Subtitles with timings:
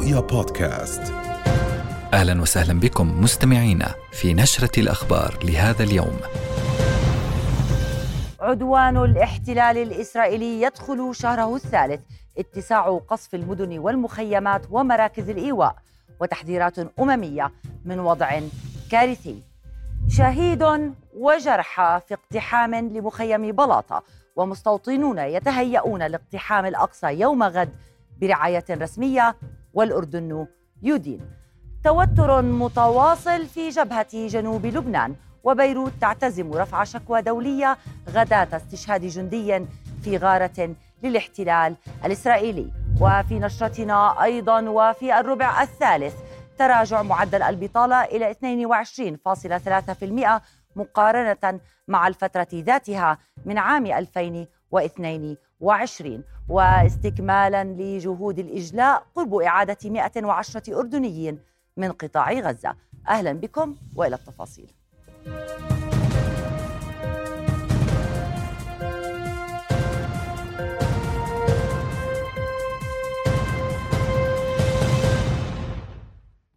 [0.00, 1.12] رؤيا بودكاست
[2.12, 6.16] أهلا وسهلا بكم مستمعينا في نشرة الأخبار لهذا اليوم.
[8.40, 12.00] عدوان الاحتلال الإسرائيلي يدخل شهره الثالث،
[12.38, 15.76] اتساع قصف المدن والمخيمات ومراكز الإيواء،
[16.20, 17.52] وتحذيرات أممية
[17.84, 18.40] من وضع
[18.90, 19.42] كارثي.
[20.08, 24.02] شهيد وجرحى في اقتحام لمخيم بلاطة،
[24.36, 27.70] ومستوطنون يتهيئون لاقتحام الأقصى يوم غد
[28.20, 29.36] برعاية رسمية
[29.74, 30.46] والأردن
[30.82, 31.20] يدين.
[31.84, 37.76] توتر متواصل في جبهة جنوب لبنان وبيروت تعتزم رفع شكوى دولية
[38.08, 39.66] غداة استشهاد جندي
[40.02, 46.14] في غارة للاحتلال الإسرائيلي وفي نشرتنا أيضا وفي الربع الثالث
[46.58, 50.40] تراجع معدل البطالة إلى 22.3%
[50.76, 55.36] مقارنة مع الفترة ذاتها من عام 2022
[56.48, 61.38] واستكمالا لجهود الإجلاء قرب إعادة 110 أردنيين
[61.76, 62.74] من قطاع غزة.
[63.08, 64.70] أهلا بكم وإلى التفاصيل.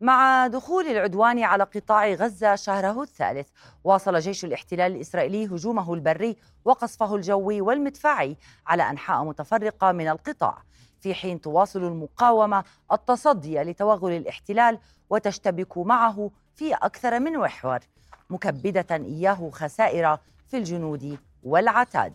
[0.03, 3.49] مع دخول العدوان على قطاع غزة شهره الثالث.
[3.83, 8.37] واصل جيش الاحتلال الإسرائيلي هجومه البري وقصفه الجوي والمدفعي
[8.67, 10.57] على أنحاء متفرقة من القطاع.
[11.01, 17.79] في حين تواصل المقاومة التصدي لتوغل الاحتلال وتشتبك معه في أكثر من محور.
[18.29, 22.13] مكبدة إياه خسائر في الجنود والعتاد.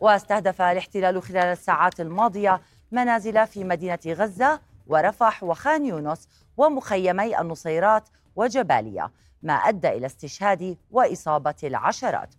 [0.00, 2.60] واستهدف الاحتلال خلال الساعات الماضية
[2.92, 6.28] منازل في مدينة غزة ورفح وخان يونس
[6.60, 9.10] ومخيمي النصيرات وجباليا
[9.42, 12.34] ما أدى إلى استشهاد وإصابة العشرات.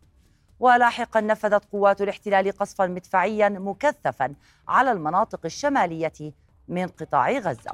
[0.60, 4.34] ولاحقا نفذت قوات الاحتلال قصفا مدفعيا مكثفا
[4.68, 6.34] على المناطق الشمالية
[6.68, 7.72] من قطاع غزة.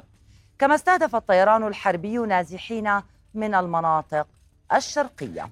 [0.58, 3.00] كما استهدف الطيران الحربي نازحين
[3.34, 4.26] من المناطق
[4.74, 5.50] الشرقية.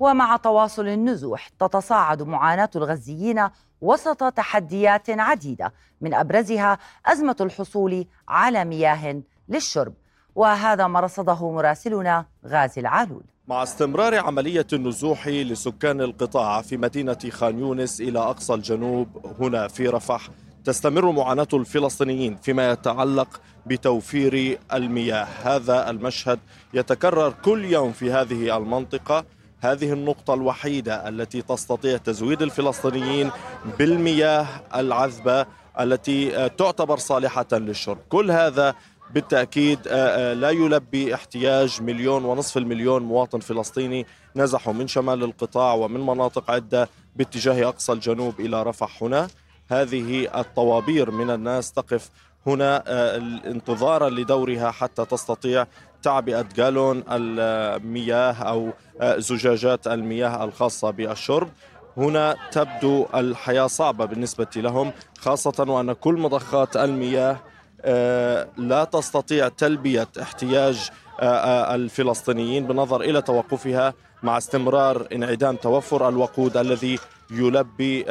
[0.00, 3.48] ومع تواصل النزوح تتصاعد معاناة الغزيين
[3.80, 5.72] وسط تحديات عديدة.
[6.00, 9.94] من أبرزها أزمة الحصول على مياه للشرب.
[10.34, 13.22] وهذا ما رصده مراسلنا غازي العالول.
[13.48, 19.08] مع استمرار عملية النزوح لسكان القطاع في مدينة خان يونس إلى أقصى الجنوب
[19.40, 20.28] هنا في رفح
[20.64, 25.24] تستمر معاناة الفلسطينيين فيما يتعلق بتوفير المياه.
[25.42, 26.38] هذا المشهد
[26.74, 29.24] يتكرر كل يوم في هذه المنطقة.
[29.72, 33.30] هذه النقطة الوحيدة التي تستطيع تزويد الفلسطينيين
[33.78, 35.46] بالمياه العذبة
[35.80, 37.98] التي تعتبر صالحة للشرب.
[38.08, 38.74] كل هذا
[39.14, 44.06] بالتأكيد آه، آه، لا يلبي احتياج مليون ونصف المليون مواطن فلسطيني
[44.36, 49.28] نزحوا من شمال القطاع ومن مناطق عدة باتجاه أقصى الجنوب إلى رفح هنا.
[49.68, 52.10] هذه الطوابير من الناس تقف
[52.46, 53.16] هنا آه،
[53.46, 55.66] انتظارا لدورها حتى تستطيع
[56.06, 58.70] تعبئة جالون المياه أو
[59.02, 61.48] زجاجات المياه الخاصة بالشرب.
[61.96, 67.36] هنا تبدو الحياة صعبة بالنسبة لهم خاصة وأن كل مضخات المياه
[67.80, 70.90] آه، لا تستطيع تلبية احتياج
[71.20, 76.98] آه، آه، الفلسطينيين بالنظر إلى توقفها مع استمرار انعدام توفر الوقود الذي
[77.30, 78.02] يلبي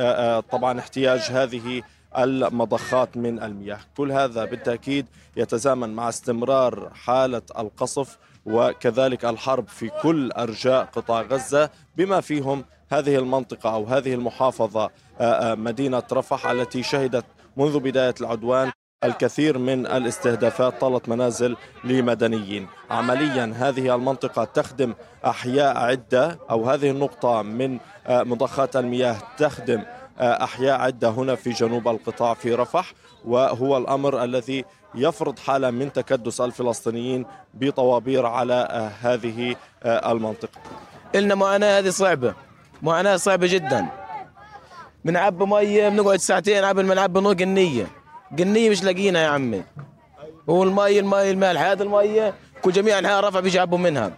[0.51, 1.81] طبعا احتياج هذه
[2.17, 3.79] المضخات من المياه.
[3.97, 5.05] كل هذا بالتأكيد
[5.37, 13.15] يتزامن مع استمرار حالة القصف وكذلك الحرب في كل أرجاء قطاع غزة بما فيهم هذه
[13.15, 14.89] المنطقة أو هذه المحافظة
[15.41, 17.25] مدينة رفح التي شهدت
[17.57, 18.71] منذ بداية العدوان
[19.03, 22.67] الكثير من الاستهدافات طالت منازل لمدنيين.
[22.89, 24.93] عمليا هذه المنطقة تخدم
[25.25, 31.49] أحياء عدة أو هذه النقطة من آه، مضخات المياه تخدم آه، أحياء عدة هنا في
[31.49, 32.93] جنوب القطاع في رفح
[33.25, 34.65] وهو الأمر الذي
[34.95, 39.55] يفرض حالة من تكدس الفلسطينيين بطوابير على آه، هذه
[39.85, 40.59] المنطقة.
[41.15, 42.33] إلنا معاناة هذه صعبة
[42.81, 43.87] معاناة صعبة جدا.
[45.05, 47.87] بنعبي مية بنقعد ساعتين قبل ما نعبي نوق النية
[48.39, 49.63] قنية مش لاقينا يا عمي.
[50.49, 54.11] هو المي المالح هذا المية كل جميع أنحاء رفع بيجابوا منها.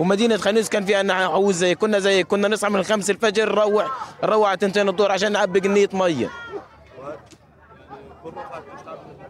[0.00, 3.86] ومدينة خنيس كان فيها أنها حوز زي كنا زي كنا نصحى من الخمس الفجر نروح
[4.24, 6.30] نروح على تنتين الظهر عشان نعبي قنية مية.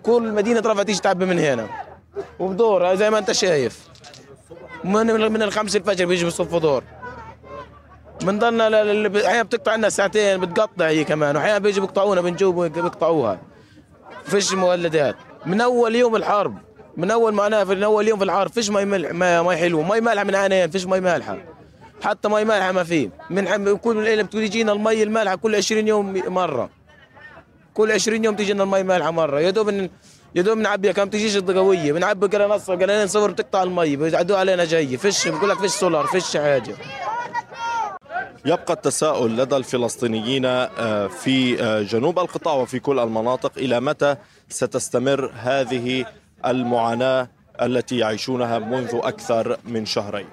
[0.02, 1.66] كل مدينة رفع تيجي تعبي من هنا.
[2.38, 3.88] وبدور زي ما أنت شايف.
[4.84, 6.84] من من الخمس الفجر بيجي بصف دور
[8.22, 8.66] بنضلنا
[9.26, 11.36] أحيانا بتقطع لنا ساعتين بتقطع هي كمان.
[11.36, 13.38] واحيانا بيجوا بيقطعونا بنجوب بيقطعوها.
[14.24, 15.16] فيش مولدات.
[15.46, 16.58] من أول يوم الحرب.
[16.96, 20.00] من أول معناها من أول يوم في الحرب فيش مي ملح ما مي حلوة مي
[20.00, 21.38] مالحه من عينين فيش مي مالحة.
[22.02, 26.22] حتى مي مالحة ما في من كل ليله بتقول يجينا المي المالحة كل 20 يوم
[26.26, 26.70] مرة.
[27.74, 29.40] كل 20 يوم تجينا المي مالحة مرة.
[29.40, 29.88] يا دوب
[30.34, 31.92] يا دوب بنعبيها كم تجيش قوية.
[31.92, 34.96] بنعبي قال نص قال صفر بتقطع المي بيعدوا علينا جاي.
[34.96, 36.74] فيش بقول لك فيش سولار فيش حاجة.
[38.44, 44.16] يبقى التساؤل لدى الفلسطينيين آه، في آه، جنوب القطاع وفي كل المناطق إلى متى
[44.48, 46.04] ستستمر هذه
[46.46, 47.28] المعاناة
[47.62, 50.28] التي يعيشونها منذ أكثر من شهرين.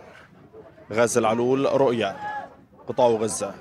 [0.93, 2.15] غازي العلول رؤيا
[2.87, 3.53] قطاع غزة.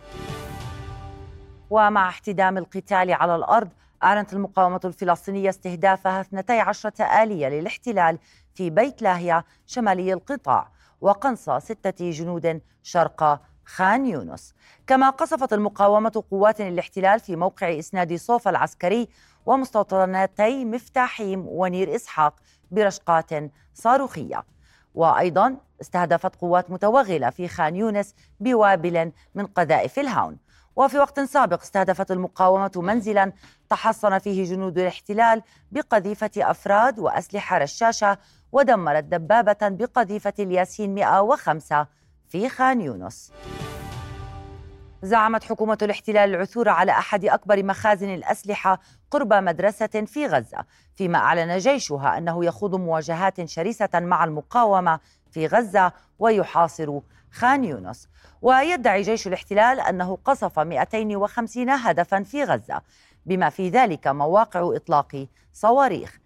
[1.71, 3.69] ومع احتدام القتال على الأرض
[4.03, 8.19] أعلنت المقاومة الفلسطينية استهدافها 12 آلية للاحتلال
[8.55, 10.69] في بيت لاهيا شمالي القطاع
[11.01, 14.55] وقنص ستة جنود شرق خان يونس
[14.87, 19.09] كما قصفت المقاومة قوات الاحتلال في موقع إسناد صوفا العسكري
[19.47, 22.35] ومستوطنتي مفتاحيم ونير إسحاق
[22.71, 23.31] برشقات
[23.75, 24.45] صاروخية.
[24.95, 30.39] وأيضا استهدفت قوات متوغلة في خان يونس بوابل من قذائف الهاون.
[30.77, 33.33] وفي وقت سابق استهدفت المقاومة منزلا
[33.71, 38.19] تحصن فيه جنود الاحتلال بقذيفة أفراد وأسلحة رشاشة
[38.53, 41.87] ودمرت دبابة بقذيفة الياسين 105
[42.29, 43.33] في خان يونس.
[45.03, 50.65] زعمت حكومة الاحتلال العثور على أحد أكبر مخازن الأسلحة قرب مدرسة في غزة
[50.97, 55.01] فيما أعلن جيشها أنه يخوض مواجهات شرسة مع المقاومة
[55.31, 57.01] في غزة ويحاصر
[57.31, 58.09] خان يونس.
[58.43, 62.83] ويدعي جيش الاحتلال أنه قصف 250 هدفا في غزة
[63.27, 66.19] بما في ذلك مواقع إطلاق صواريخ.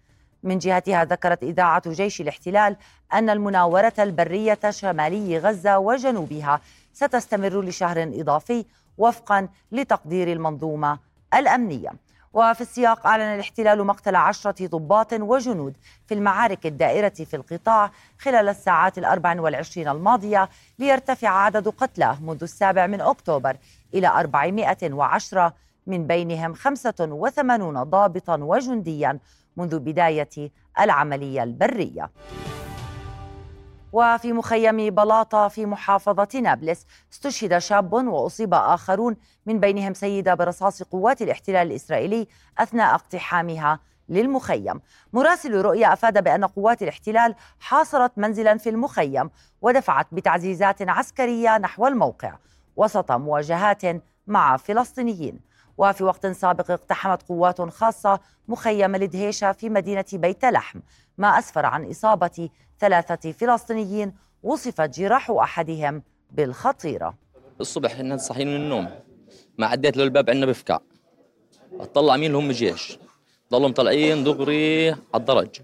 [0.43, 2.75] من جهتها ذكرت إذاعة جيش الاحتلال
[3.13, 6.61] أن المناورة البرية شمالي غزة وجنوبها
[6.93, 8.65] ستستمر لشهر إضافي
[8.97, 10.99] وفقا لتقدير المنظومة
[11.33, 11.89] الأمنية.
[12.33, 15.73] وفي السياق أعلن الاحتلال مقتل عشرة ضباط وجنود
[16.07, 20.49] في المعارك الدائرة في القطاع خلال الساعات الأربع والعشرين الماضية
[20.79, 23.57] ليرتفع عدد قتلاه منذ السابع من أكتوبر
[23.93, 25.53] إلى أربعمائة وعشرة
[25.87, 29.19] من بينهم خمسة وثمانون ضابطا وجنديا
[29.57, 32.09] منذ بداية العملية البرية.
[33.93, 39.15] وفي مخيم بلاطة في محافظة نابلس استشهد شاب وأصيب آخرون
[39.45, 42.27] من بينهم سيدة برصاص قوات الاحتلال الإسرائيلي
[42.57, 43.79] أثناء اقتحامها
[44.09, 44.81] للمخيم.
[45.13, 49.29] مراسل رؤيا أفاد بأن قوات الاحتلال حاصرت منزلا في المخيم
[49.61, 52.35] ودفعت بتعزيزات عسكرية نحو الموقع
[52.75, 53.81] وسط مواجهات
[54.27, 55.39] مع فلسطينيين.
[55.77, 60.79] وفي وقت سابق اقتحمت قوات خاصة مخيم الدهيشة في مدينة بيت لحم
[61.17, 64.13] ما أسفر عن إصابة ثلاثة فلسطينيين
[64.43, 67.17] وصفت جراح أحدهم بالخطيرة.
[67.61, 68.89] الصبح إحنا صاحيين من النوم
[69.57, 70.79] ما عديت له الباب عندنا بفكع
[71.79, 72.97] أطلع مين هم جيش.
[73.51, 75.61] ضلوا مطلعين دغري على الدرج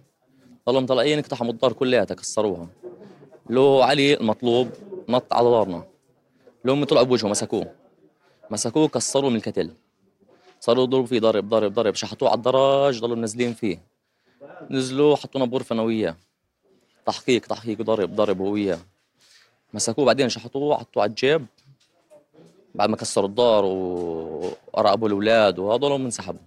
[0.69, 2.68] ضلوا مطلعين اقتحموا الدار كلياتها كسروها
[3.50, 4.69] لو علي المطلوب
[5.09, 5.83] نط على دارنا.
[6.65, 7.71] لو طلعوا بوجهه مسكوه.
[8.51, 9.74] مسكوه كسروه من الكتل.
[10.59, 11.95] صاروا يضربوا فيه ضرب ضرب ضرب.
[11.95, 13.81] شحطوه على الدرج ضلوا منزلين فيه.
[14.69, 16.15] نزلوا حطونا بغرفه أنا وياه.
[17.06, 17.81] تحقيق تحقيق.
[17.81, 18.80] ضرب ضرب هو وياه.
[19.74, 20.06] مسكوه.
[20.06, 21.45] بعدين شحطوه حطوه؟ على الجيب.
[22.75, 25.59] بعد ما كسروا الدار وقرأبوا الأولاد.
[25.59, 26.39] وهذول انسحبوا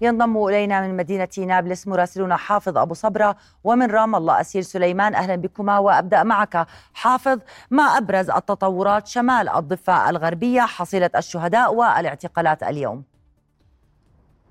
[0.00, 5.14] ينضم إلينا من مدينة نابلس مراسلنا حافظ أبو صبرة ومن رام الله أسير سليمان.
[5.14, 7.38] أهلا بكما وأبدأ معك حافظ.
[7.70, 13.04] ما أبرز التطورات شمال الضفة الغربية حصيلة الشهداء والإعتقالات اليوم؟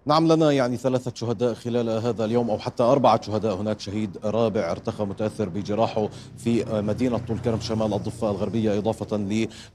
[0.10, 3.56] نعم لنا يعني ثلاثة شهداء خلال هذا اليوم أو حتى أربعة شهداء.
[3.56, 9.18] هناك شهيد رابع ارتقى متأثر بجراحه في مدينة طول كرم شمال الضفة الغربية إضافة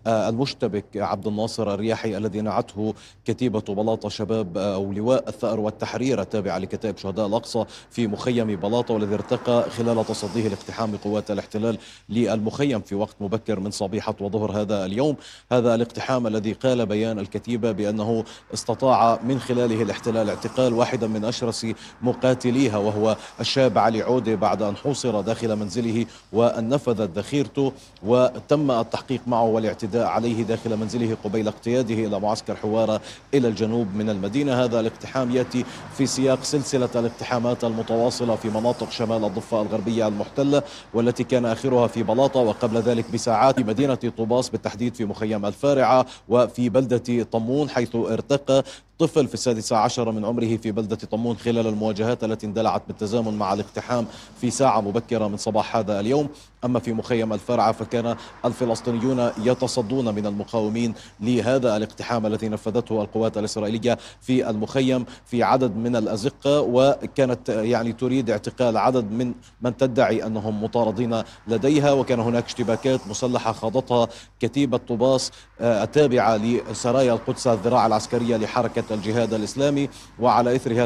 [0.07, 6.97] للمشتبك عبد الناصر الرياحي الذي نعته كتيبة بلاطة شباب أو لواء الثأر والتحرير التابعة لكتائب
[6.97, 13.17] شهداء الأقصى في مخيم بلاطة والذي ارتقى خلال تصديه لاقتحام قوات الاحتلال للمخيم في وقت
[13.21, 15.17] مبكر من صبيحة وظهر هذا اليوم.
[15.53, 18.25] هذا الاقتحام الذي قال بيان الكتيبة بأنه
[18.55, 21.67] استطاع من خلاله الاحتلال خلال اعتقال واحدا من أشرس
[22.03, 29.21] مقاتليها وهو الشاب علي عودة بعد أن حوصر داخل منزله وأن نفذت ذخيرته وتم التحقيق
[29.27, 33.01] معه والاعتداء عليه داخل منزله قبيل اقتياده إلى معسكر حوارة
[33.35, 34.65] إلى الجنوب من المدينة.
[34.65, 35.65] هذا الاقتحام يأتي
[35.99, 40.63] في سياق سلسلة الاقتحامات المتواصلة في مناطق شمال الضفة الغربية المحتلة
[40.95, 46.07] والتي كان آخرها في بلاطة وقبل ذلك بساعات في مدينة طوباس بالتحديد في مخيم الفارعة
[46.29, 48.65] وفي بلدة طمون حيث ارتقى
[48.99, 53.53] طفل في السادسة عشر من عمره في بلدة طمون خلال المواجهات التي اندلعت بالتزامن مع
[53.53, 54.07] الاقتحام
[54.41, 56.29] في ساعة مبكرة من صباح هذا اليوم.
[56.65, 63.99] أما في مخيم الفرعة فكان الفلسطينيون يتصدون من المقاومين لهذا الاقتحام الذي نفذته القوات الإسرائيلية
[64.21, 70.65] في المخيم في عدد من الأزقة وكانت يعني تريد اعتقال عدد من من تدعي أنهم
[70.65, 71.93] مطاردين لديها.
[71.93, 74.09] وكان هناك اشتباكات مسلحة خاضتها
[74.41, 79.89] كتيبة طوباس آه، التابعة لسرايا القدس الذراع العسكرية لحركة حركة الجهاد الإسلامي.
[80.21, 80.85] وعلى إثرها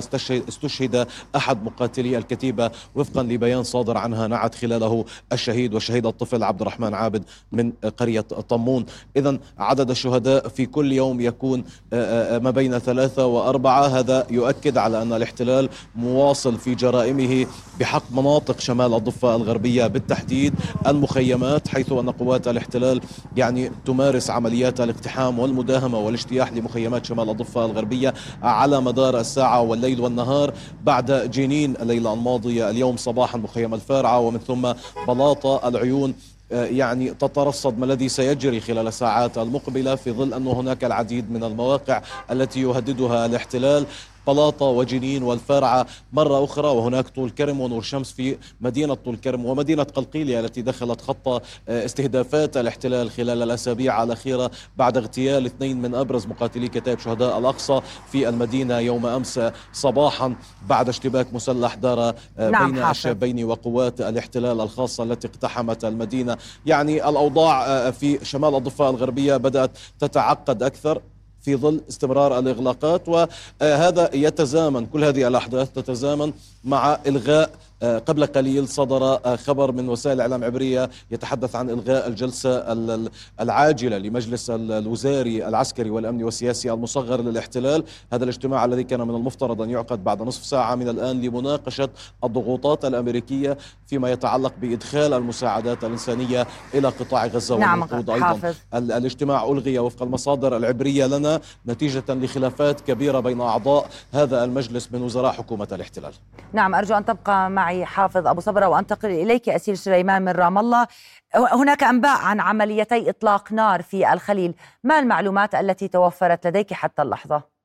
[0.48, 1.06] استشهد
[1.36, 7.24] أحد مقاتلي الكتيبة وفقا لبيان صادر عنها نعت خلاله الشهيد والشهيد الطفل عبد الرحمن عابد
[7.52, 8.86] من قرية طمون.
[9.16, 13.86] إذا عدد الشهداء في كل يوم يكون آه، آه، ما بين ثلاثة وأربعة.
[13.86, 17.46] هذا يؤكد على أن الاحتلال مواصل في جرائمه
[17.80, 19.86] بحق مناطق شمال الضفة الغربية.
[19.86, 20.54] بالتحديد
[20.86, 23.00] المخيمات حيث أن قوات الاحتلال
[23.36, 30.52] يعني تمارس عمليات الاقتحام والمداهمة والاجتياح لمخيمات شمال الضفة الغربية على مدار الساعة والليل والنهار
[30.84, 32.70] بعد جنين الليلة الماضية.
[32.70, 34.72] اليوم صباحا مخيم الفارعة ومن ثم
[35.08, 36.14] بلاطة العيون
[36.52, 41.44] آه، يعني تترصد ما الذي سيجري خلال الساعات المقبلة في ظل أن هناك العديد من
[41.44, 43.86] المواقع التي يهددها الاحتلال.
[44.28, 49.82] بلاطة وجنين والفارعة مرة أخرى وهناك طول كرم ونور شمس في مدينة طول كرم ومدينة
[49.82, 56.26] قلقيلية التي دخلت خط آه، استهدافات الاحتلال خلال الأسابيع الأخيرة بعد اغتيال اثنين من أبرز
[56.26, 57.80] مقاتلي كتائب شهداء الأقصى
[58.12, 59.40] في المدينة يوم أمس
[59.72, 60.34] صباحا
[60.66, 61.98] بعد اشتباك مسلح دار
[62.38, 62.96] آه، نعم بين حافظ.
[62.96, 69.70] الشابين وقوات الاحتلال الخاصة التي اقتحمت المدينة يعني الأوضاع آه، في شمال الضفة الغربية بدأت
[69.98, 71.02] تتعقد أكثر
[71.42, 76.32] في ظل استمرار الإغلاقات وهذا يتزامن كل هذه الأحداث تتزامن
[76.64, 77.50] مع إلغاء
[77.82, 83.10] قبل قليل صدر آه، خبر من وسائل الإعلام العبرية يتحدث عن إلغاء الجلسة ال- ال-
[83.40, 87.84] العاجلة لمجلس ال- الوزاري العسكري والأمني والسياسي المصغر للاحتلال.
[88.12, 91.88] هذا الاجتماع الذي كان من المفترض أن يعقد بعد نصف ساعة من الآن لمناقشة
[92.24, 98.26] الضغوطات الأمريكية فيما يتعلق بإدخال المساعدات الإنسانية إلى قطاع غزة نعم والنقود أيضا.
[98.26, 98.54] حافظ.
[98.74, 105.02] ال- الاجتماع ألغي وفق المصادر العبرية لنا نتيجة لخلافات كبيرة بين أعضاء هذا المجلس من
[105.02, 106.12] وزراء حكومة الاحتلال.
[106.52, 110.86] نعم أرجو أن تبقى معي حافظ أبو صبرة وأنتقل إليك أسيل سليمان من رام الله
[111.34, 117.57] هناك أنباء عن عمليتي إطلاق نار في الخليل ما المعلومات التي توفرت لديك حتى اللحظة؟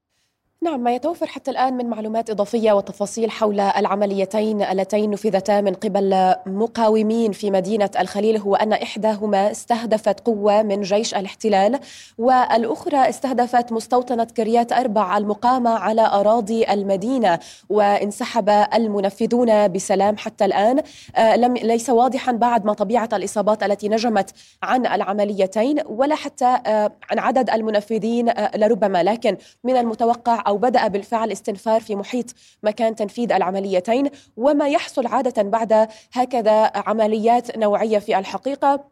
[0.64, 6.36] نعم ما يتوفر حتى الآن من معلومات إضافية وتفاصيل حول العمليتين اللتين نفذتا من قبل
[6.46, 11.80] مقاومين في مدينة الخليل هو أن إحداهما استهدفت قوة من جيش الاحتلال
[12.18, 17.40] والأخرى استهدفت مستوطنة كريات أربع المقامة على أراضي المدينة
[17.70, 20.82] وانسحب المنفذون بسلام حتى الآن.
[21.16, 24.30] آه، لم ليس واضحا بعد ما طبيعة الإصابات التي نجمت
[24.64, 30.88] عن العمليتين ولا حتى آه، عن عدد المنفذين آه، لربما لكن من المتوقع أو بدأ
[30.88, 32.26] بالفعل استنفار في محيط
[32.64, 34.10] مكان تنفيذ العمليتين.
[34.38, 38.84] وما يحصل عادة بعد هكذا عمليات نوعية في الحقيقة.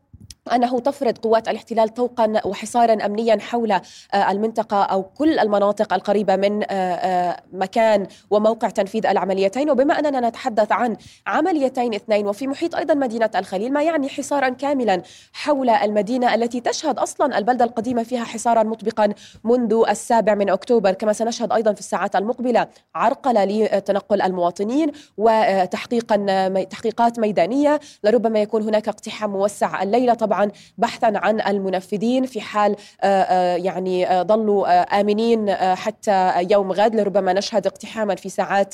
[0.48, 3.82] أنه تفرض قوات الاحتلال طوقا وحصارا أمنيا حول آه،
[4.14, 9.70] المنطقة أو كل المناطق القريبة من آه، آه، مكان وموقع تنفيذ العمليتين.
[9.70, 15.02] وبما أننا نتحدث عن عمليتين اثنين وفي محيط أيضا مدينة الخليل ما يعني حصارا كاملا
[15.34, 21.14] حول المدينة التي تشهد أصلا البلدة القديمة فيها حصارا مطبقا منذ السابع من أكتوبر كما
[21.14, 27.80] سنشهد أيضا في الساعات المقبلة عرقلة لتنقل المواطنين وتحقيقا تحقيقات ميدانية.
[28.04, 30.14] لربما يكون هناك اقتحام موسع الليلة.
[30.32, 36.96] طبعا بحثا عن المنفذين في حال آه، آه، يعني ظلوا آه، آمنين حتى يوم غد
[36.96, 38.74] لربما نشهد اقتحاما في ساعات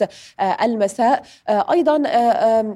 [0.62, 1.24] المساء.
[1.50, 2.04] أيضا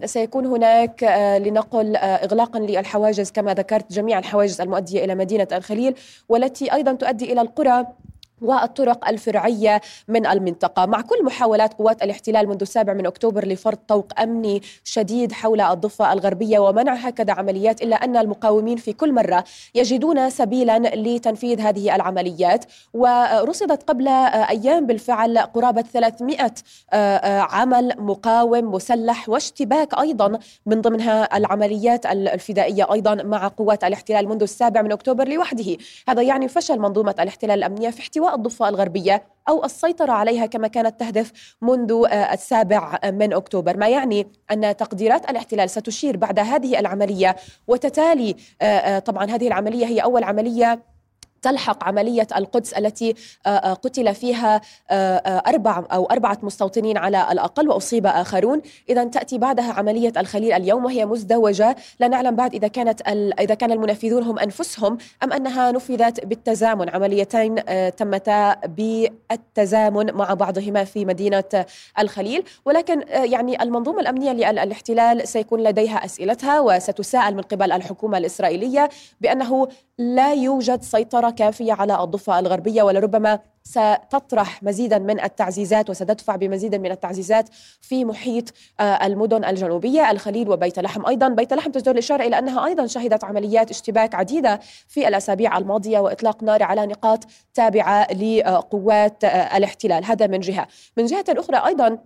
[0.06, 1.04] سيكون هناك
[1.46, 5.96] لنقل إغلاقا للحواجز كما ذكرت جميع الحواجز المؤدية إلى مدينة الخليل
[6.30, 7.86] والتي أيضا تؤدي إلى القرى.
[8.42, 10.86] والطرق الفرعية من المنطقة.
[10.86, 16.14] مع كل محاولات قوات الاحتلال منذ السابع من أكتوبر لفرض طوق أمني شديد حول الضفة
[16.14, 19.44] الغربية ومنع هكذا عمليات إلا أن المقاومين في كل مرة
[19.76, 22.66] يجدون سبيلا لتنفيذ هذه العمليات.
[22.94, 26.52] ورصدت قبل أيام بالفعل قرابة 300
[27.44, 34.82] عمل مقاوم مسلح واشتباك أيضا من ضمنها العمليات الفدائية أيضا مع قوات الاحتلال منذ السابع
[34.82, 35.78] من أكتوبر لوحده.
[36.08, 41.00] هذا يعني فشل منظومة الاحتلال الأمنية في احتواء الضفة الغربية أو السيطرة عليها كما كانت
[41.00, 43.78] تهدف منذ آه، السابع من أكتوبر.
[43.78, 47.36] ما يعني أن تقديرات الاحتلال ستشير بعد هذه العملية
[47.68, 50.91] وتتالي آه، آه، طبعا هذه العملية هي أول عملية
[51.42, 57.70] تلحق عملية القدس التي آه، آه، قتل فيها آه، أربع أو أربعة مستوطنين على الأقل
[57.70, 61.76] وأصيب آخرون إذا تأتي بعدها عملية الخليل اليوم وهي مزدوجة.
[62.00, 63.02] لا نعلم بعد إذا كانت
[63.40, 66.90] إذا كان المنفذون هم أنفسهم أم أنها نفذت بالتزامن.
[66.90, 67.56] عمليتين
[67.96, 71.66] تمتا بالتزامن مع بعضهما في مدينة
[72.00, 72.44] الخليل.
[72.66, 78.90] ولكن يعني المنظومة الأمنية للاحتلال سيكون لديها أسئلتها وستساءل من قبل الحكومة الإسرائيلية
[79.22, 79.68] بأنه
[79.98, 86.92] لا يوجد سيطرة كافية على الضفة الغربية ولربما ستطرح مزيدا من التعزيزات وستدفع بمزيد من
[86.92, 87.50] التعزيزات
[87.82, 91.06] في محيط آه، المدن الجنوبية الخليل وبيت لحم.
[91.06, 96.00] أيضا بيت لحم تجدر الإشارة إلى أنها أيضا شهدت عمليات اشتباك عديدة في الأسابيع الماضية
[96.00, 97.24] وإطلاق نار على نقاط
[97.54, 100.06] تابعة لقوات آه، الاحتلال.
[100.06, 100.68] هذا من جهة.
[100.98, 101.98] من جهة أخرى أيضا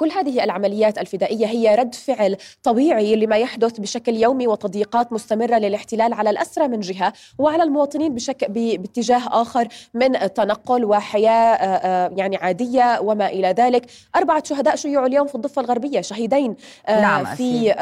[0.00, 6.12] كل هذه العمليات الفدائية هي رد فعل طبيعي لما يحدث بشكل يومي وتضييقات مستمرة للاحتلال
[6.12, 12.36] على الأسرى من جهة وعلى المواطنين بشكل باتجاه آخر من تنقل وحياة آه، آه، يعني
[12.36, 13.86] عادية وما إلى ذلك.
[14.16, 17.74] أربعة شهداء شيعوا اليوم في الضفة الغربية شهيدين آه، نعم، في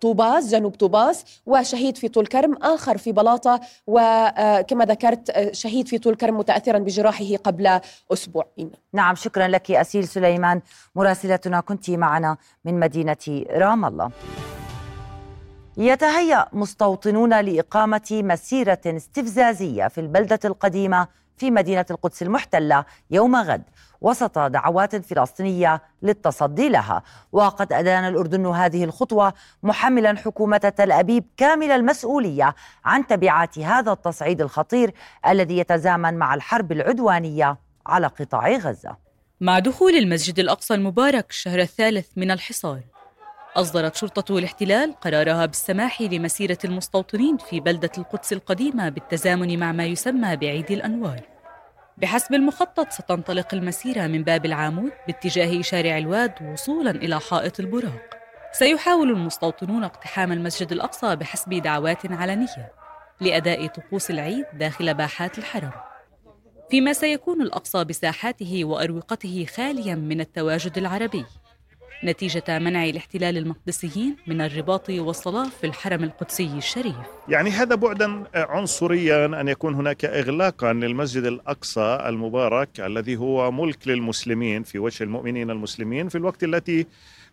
[0.00, 6.14] طوباس جنوب طوباس وشهيد في طول كرم آخر في بلاطة وكما ذكرت شهيد في طول
[6.14, 7.80] كرم متاثرا بجراحه قبل
[8.12, 8.70] أسبوعين.
[8.92, 10.60] نعم شكرا لك أسيل سليمان.
[10.96, 14.10] مراسلتنا كنت معنا من مدينة رام الله.
[15.76, 23.62] يتهيأ مستوطنون لإقامة مسيرة استفزازية في البلدة القديمة في مدينة القدس المحتلة يوم غد
[24.00, 27.02] وسط دعوات فلسطينية للتصدي لها.
[27.32, 34.40] وقد أدان الأردن هذه الخطوة محملا حكومة تل أبيب كامل المسؤولية عن تبعات هذا التصعيد
[34.40, 34.94] الخطير
[35.26, 39.03] الذي يتزامن مع الحرب العدوانية على قطاع غزة.
[39.44, 42.80] مع دخول المسجد الأقصى المبارك الشهر الثالث من الحصار.
[43.56, 50.36] أصدرت شرطة الاحتلال قرارها بالسماح لمسيرة المستوطنين في بلدة القدس القديمة بالتزامن مع ما يسمى
[50.36, 51.20] بعيد الأنوار.
[51.98, 58.14] بحسب المخطط ستنطلق المسيرة من باب العامود باتجاه شارع الواد وصولا إلى حائط البراق.
[58.52, 62.72] سيحاول المستوطنون اقتحام المسجد الأقصى بحسب دعوات علنية
[63.20, 65.93] لأداء طقوس العيد داخل باحات الحرم.
[66.74, 71.24] فيما سيكون الأقصى بساحاته وأروقته خاليا من التواجد العربي.
[72.04, 76.94] نتيجة منع الاحتلال المقدسيين من الرباط والصلاة في الحرم القدسي الشريف.
[77.28, 84.62] يعني هذا بعدا عنصريا أن يكون هناك إغلاقا للمسجد الأقصى المبارك الذي هو ملك للمسلمين
[84.62, 86.86] في وجه المؤمنين المسلمين في الوقت التي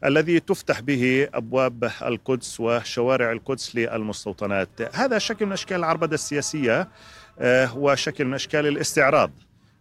[0.05, 6.87] الذي تفتح به أبواب القدس وشوارع القدس للمستوطنات، هذا شكل من أشكال العربدة السياسية آه،
[7.41, 9.31] هو شكل من أشكال الاستعراض.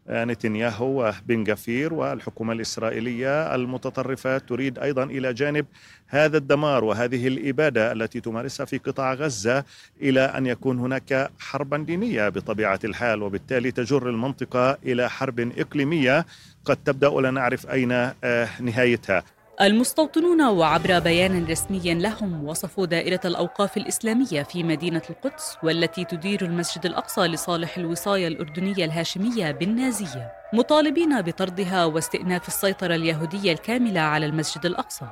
[0.09, 5.67] آه، نتنياهو وبن غفير والحكومة الإسرائيلية المتطرفة تريد أيضا إلى جانب
[6.07, 9.65] هذا الدمار وهذه الإبادة التي تمارسها في قطاع غزة
[10.03, 16.27] إلى أن يكون هناك حربا دينية بطبيعة الحال وبالتالي تجر المنطقة إلى حرب إقليمية.
[16.65, 19.25] قد تبدأ ولا نعرف أين آه، نهايتها.
[19.61, 26.87] المستوطنون وعبر بيان رسمي لهم وصفوا دائرة الأوقاف الإسلامية في مدينة القدس والتي تدير المسجد
[26.87, 30.33] الأقصى لصالح الوصاية الأردنية الهاشمية بالنازية.
[30.53, 35.07] مطالبين بطردها واستئناف السيطرة اليهودية الكاملة على المسجد الأقصى.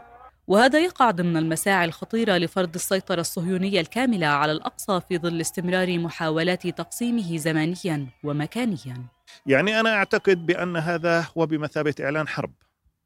[0.46, 6.66] وهذا يقع ضمن المساعي الخطيرة لفرض السيطرة الصهيونية الكاملة على الأقصى في ظل استمرار محاولات
[6.66, 9.04] تقسيمه زمانيا ومكانيا.
[9.46, 12.52] يعني أنا أعتقد بأن هذا هو بمثابة إعلان حرب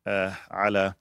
[0.06, 0.94] آه على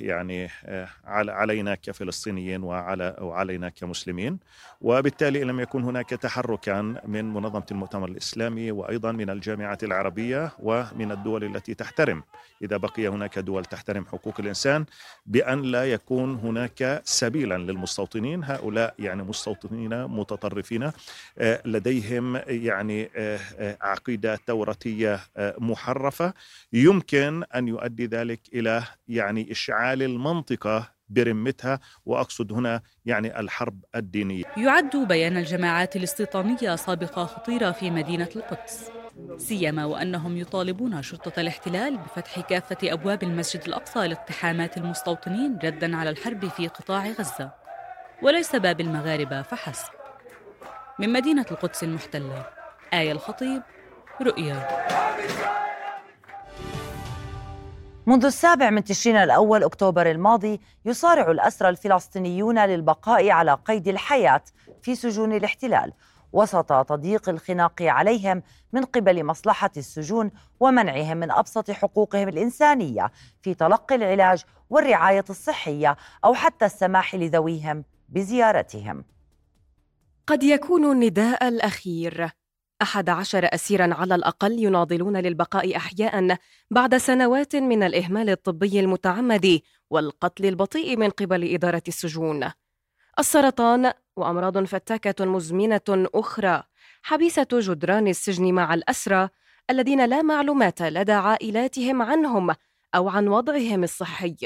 [0.00, 4.38] يعني آه، علينا كفلسطينيين وعلى وعلينا كمسلمين
[4.80, 11.44] وبالتالي لم يكن هناك تحركا من منظمة المؤتمر الإسلامي وأيضا من الجامعات العربية ومن الدول
[11.44, 12.22] التي تحترم.
[12.62, 14.84] إذا بقي هناك دول تحترم حقوق الإنسان
[15.26, 20.90] بأن لا يكون هناك سبيلا للمستوطنين هؤلاء يعني مستوطنين متطرفين
[21.38, 23.10] آه، لديهم يعني
[23.80, 25.20] عقيدة توراتيه
[25.58, 26.34] محرفة.
[26.72, 34.44] يمكن أن يؤدي ذلك إلى يعني إشعال المنطقة برمتها وأقصد هنا يعني الحرب الدينية.
[34.56, 38.90] يعد بيان الجماعات الاستيطانية سابقة خطيرة في مدينة القدس
[39.36, 46.48] سيما وأنهم يطالبون شرطة الاحتلال بفتح كافة أبواب المسجد الأقصى لاقتحامات المستوطنين ردا على الحرب
[46.48, 47.50] في قطاع غزة
[48.22, 49.92] وليس باب المغاربة فحسب.
[50.98, 52.46] من مدينة القدس المحتلة
[52.94, 53.62] آية الخطيب
[54.22, 54.68] رؤيا.
[58.06, 64.42] منذ السابع من تشرين الأول أكتوبر الماضي يصارع الأسرى الفلسطينيون للبقاء على قيد الحياة
[64.82, 65.92] في سجون الاحتلال
[66.32, 73.12] وسط تضييق الخناق عليهم من قبل مصلحة السجون ومنعهم من أبسط حقوقهم الإنسانية
[73.42, 79.04] في تلقي العلاج والرعاية الصحية أو حتى السماح لذويهم بزيارتهم.
[80.26, 82.30] قد يكون النداء الأخير.
[82.82, 86.38] أحد عشر أسيرا على الأقل يناضلون للبقاء أحياء
[86.70, 92.50] بعد سنوات من الإهمال الطبي المتعمد والقتل البطيء من قبل إدارة السجون.
[93.18, 96.62] السرطان وأمراض فتاكة مزمنة أخرى
[97.02, 99.28] حبيسة جدران السجن مع الأسرى
[99.70, 102.54] الذين لا معلومات لدى عائلاتهم عنهم
[102.94, 104.36] أو عن وضعهم الصحي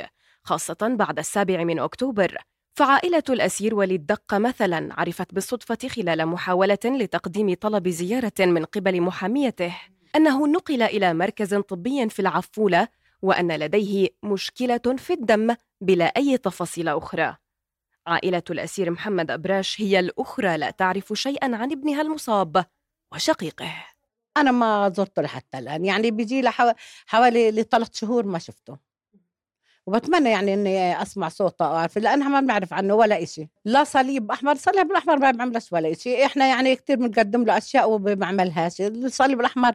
[0.42, 2.38] خاصة بعد السابع من أكتوبر.
[2.76, 9.76] فعائلة الأسير وليد دقة مثلا عرفت بالصدفة خلال محاولة لتقديم طلب زيارة من قبل محاميته
[10.16, 12.88] أنه نقل إلى مركز طبي في العفولة
[13.22, 17.36] وأن لديه مشكلة في الدم بلا أي تفاصيل أخرى.
[18.06, 22.64] عائلة الأسير محمد أبراش هي الأخرى لا تعرف شيئا عن ابنها المصاب
[23.12, 23.72] وشقيقه.
[24.36, 26.74] أنا ما زرته لحتى الآن يعني بيجي له
[27.06, 28.85] حوالي لثلاث شهور ما شفته.
[29.86, 31.64] وبتمنى يعني إني أسمع صوته.
[31.64, 33.48] اعرف لانها ما بنعرف عنه ولا إشي.
[33.64, 36.24] لا صليب أحمر الصليب الأحمر ما بيعملش ولا إشي.
[36.24, 39.74] إحنا يعني كثير بنقدم له أشياء وما بيعملهاش الصليب الأحمر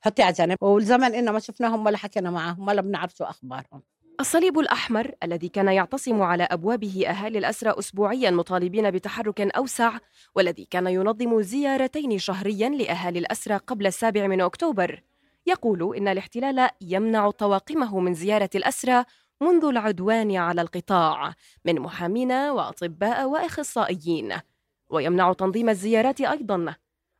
[0.00, 3.82] حطيه على جنب والزمن إنه ما شفناهم ولا حكينا معهم ولا بنعرف شو أخبارهم.
[4.20, 9.98] الصليب الأحمر الذي كان يعتصم على أبوابه أهالي الأسرى أسبوعيا مطالبين بتحرك أوسع
[10.34, 15.02] والذي كان ينظم زيارتين شهريا لأهالي الأسرى قبل السابع من أكتوبر.
[15.46, 19.04] يقول إن الاحتلال يمنع طواقمه من زيارة الأسرى
[19.42, 24.34] منذ العدوان على القطاع من محامين وأطباء وأخصائيين
[24.90, 26.74] ويمنع تنظيم الزيارات أيضا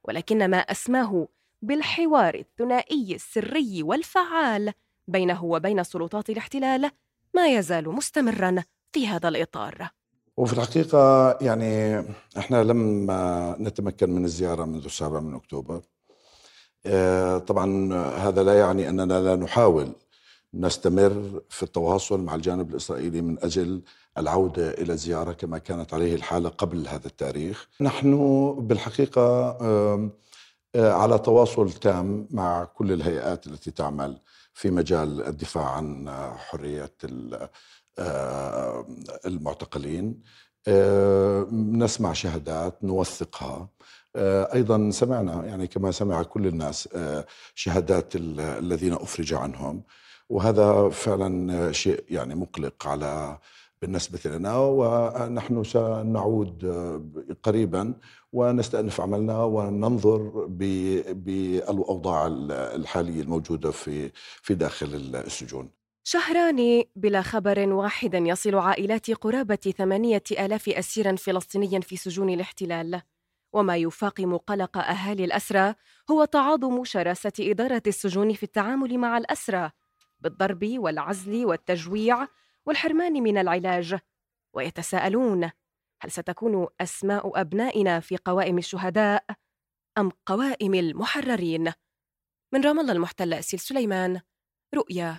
[0.05, 1.29] ولكن ما أسماه
[1.63, 4.73] بالحوار الثنائي السري والفعال
[5.09, 6.91] بينه وبين سلطات الاحتلال
[7.35, 9.89] ما يزال مستمرا في هذا الإطار.
[10.37, 12.05] وفي الحقيقة يعني
[12.39, 13.07] إحنا لم
[13.61, 15.81] نتمكن من الزيارة منذ السابع من أكتوبر.
[16.87, 19.93] آه، طبعا هذا لا يعني أننا لا نحاول
[20.55, 23.83] نستمر في التواصل مع الجانب الإسرائيلي من أجل
[24.19, 27.69] العودة إلى الزيارة كما كانت عليه الحالة قبل هذا التاريخ.
[27.81, 28.17] نحن
[28.61, 29.23] بالحقيقة
[29.61, 30.11] آه،
[30.77, 34.19] على تواصل تام مع كل الهيئات التي تعمل
[34.55, 36.93] في مجال الدفاع عن حرية
[37.99, 38.87] آه،
[39.27, 40.23] المعتقلين.
[40.69, 43.69] آه، نسمع شهادات نوثقها.
[44.17, 46.89] آه، أيضا سمعنا يعني كما سمع كل الناس
[47.55, 49.83] شهادات الذين أفرج عنهم.
[50.29, 53.39] وهذا فعلا شيء يعني مقلق على
[53.83, 56.65] بالنسبة لنا ونحن سنعود
[57.43, 57.95] قريبا
[58.33, 60.47] ونستأنف عملنا وننظر
[61.13, 64.11] بالأوضاع الحالية الموجودة في
[64.43, 65.71] في داخل السجون.
[66.05, 73.03] شهران بلا خبر واحد يصل عائلات قرابة ثمانية آلاف أسير فلسطيني في سجون الاحتلال.
[73.53, 75.75] وما يفاقم قلق أهالي الأسرى
[76.11, 79.71] هو تعاظم شراسة إدارة السجون في التعامل مع الأسرى.
[80.23, 82.29] بالضرب والعزل والتجويع
[82.67, 83.99] والحرمان من العلاج.
[84.55, 85.51] ويتساءلون
[86.03, 89.25] هل ستكون أسماء أبنائنا في قوائم الشهداء
[89.99, 91.73] أم قوائم المحررين؟
[92.53, 94.21] من رام الله المحتل أسيل سليمان
[94.75, 95.17] رؤيا.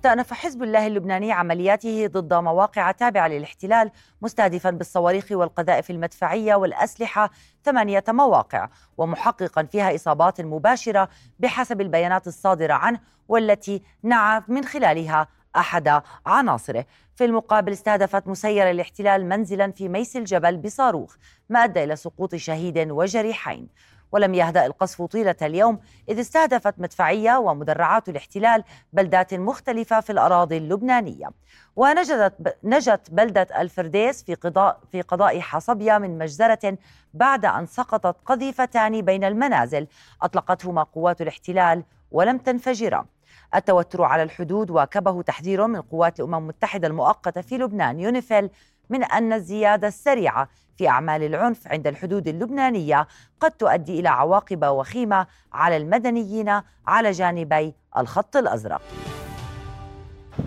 [0.00, 3.90] استأنف حزب الله اللبناني عملياته ضد مواقع تابعة للاحتلال
[4.22, 7.30] مستهدفا بالصواريخ والقذائف المدفعية والأسلحة
[7.64, 11.08] ثمانية مواقع ومحققا فيها إصابات مباشرة
[11.38, 16.84] بحسب البيانات الصادرة عنه والتي نعى من خلالها أحد عناصره.
[17.14, 21.16] في المقابل استهدفت مسيرة الاحتلال منزلا في ميس الجبل بصاروخ
[21.48, 23.68] ما أدى إلى سقوط شهيد وجريحين.
[24.12, 31.30] ولم يهدأ القصف طيلة اليوم إذ استهدفت مدفعية ومدرعات الاحتلال بلدات مختلفة في الأراضي اللبنانية.
[31.76, 36.78] ونجدت نجت بلدة الفرديس في قضاء في قضاء حصبية من مجزرة
[37.14, 39.86] بعد أن سقطت قذيفتان بين المنازل.
[40.22, 43.06] أطلقتهما قوات الاحتلال ولم تنفجرا.
[43.54, 48.00] التوتر على الحدود واكبه تحذير من قوات الأمم المتحدة المؤقتة في لبنان.
[48.00, 48.50] يونيفيل
[48.90, 53.06] من أن الزيادة السريعة في أعمال العنف عند الحدود اللبنانية
[53.40, 58.82] قد تؤدي إلى عواقب وخيمة على المدنيين على جانبي الخط الأزرق.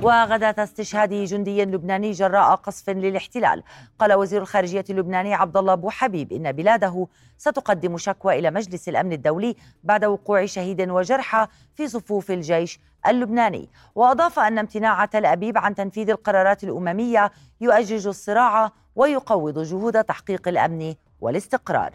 [0.03, 3.63] وغداة استشهاد جندي لبناني جراء قصف للاحتلال.
[3.99, 9.13] قال وزير الخارجية اللبناني عبد الله أبو حبيب إن بلاده ستقدم شكوى إلى مجلس الأمن
[9.13, 13.69] الدولي بعد وقوع شهيد وجرحى في صفوف الجيش اللبناني.
[13.95, 20.95] وأضاف أن امتناع تل أبيب عن تنفيذ القرارات الأممية يؤجج الصراع ويقوض جهود تحقيق الأمن
[21.21, 21.93] والاستقرار.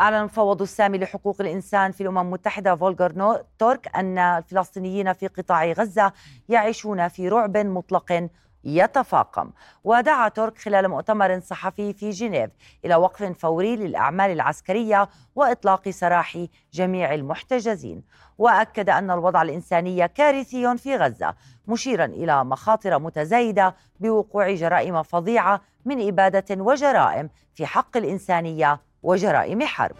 [0.00, 6.12] أعلن المفوض السامي لحقوق الإنسان في الأمم المتحدة فولغر تورك أن الفلسطينيين في قطاع غزة
[6.48, 8.28] يعيشون في رعب مطلق
[8.64, 9.50] يتفاقم.
[9.84, 12.50] ودعا ترك خلال مؤتمر صحفي في جنيف
[12.84, 18.02] إلى وقف فوري للأعمال العسكرية وإطلاق سراح جميع المحتجزين.
[18.38, 21.34] وأكد أن الوضع الإنساني كارثي في غزة
[21.68, 29.96] مشيرا إلى مخاطر متزايدة بوقوع جرائم فظيعة من إبادة وجرائم في حق الإنسانية وجرائم حرب.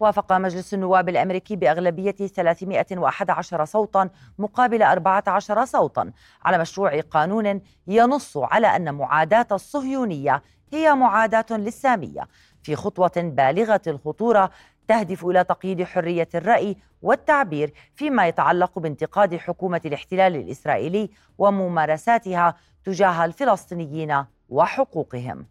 [0.00, 6.12] وافق مجلس النواب الأمريكي بأغلبية 311 صوتا مقابل 14 صوتا
[6.44, 12.28] على مشروع قانون ينص على أن معاداة الصهيونية هي معاداة للسامية.
[12.62, 14.50] في خطوة بالغة الخطورة
[14.88, 24.24] تهدف إلى تقييد حرية الرأي والتعبير فيما يتعلق بانتقاد حكومة الاحتلال الإسرائيلي وممارساتها تجاه الفلسطينيين
[24.48, 25.46] وحقوقهم.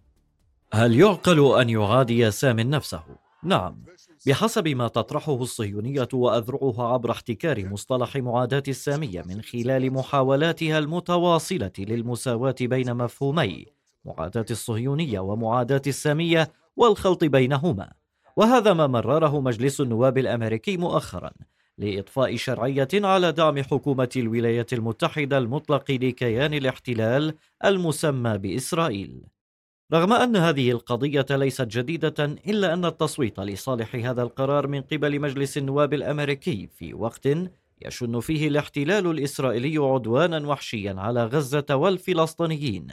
[0.74, 3.04] هل يعقل أن يعادي سام نفسه؟
[3.44, 3.84] نعم
[4.28, 12.56] بحسب ما تطرحه الصهيونية وأذرعها عبر احتكار مصطلح معاداة السامية من خلال محاولاتها المتواصلة للمساواة
[12.62, 13.66] بين مفهومي
[14.06, 17.92] معاداة الصهيونية ومعاداة السامية والخلط بينهما
[18.36, 21.32] وهذا ما مرره مجلس النواب الأمريكي مؤخرا
[21.78, 27.34] لإضفاء شرعية على دعم حكومة الولايات المتحدة المطلق لكيان الاحتلال
[27.66, 29.22] المسمى بإسرائيل
[29.94, 35.58] رغم أن هذه القضية ليست جديدة إلا أن التصويت لصالح هذا القرار من قبل مجلس
[35.58, 37.28] النواب الأمريكي في وقت
[37.86, 42.88] يشن فيه الاحتلال الإسرائيلي عدوانا وحشيا على غزة والفلسطينيين.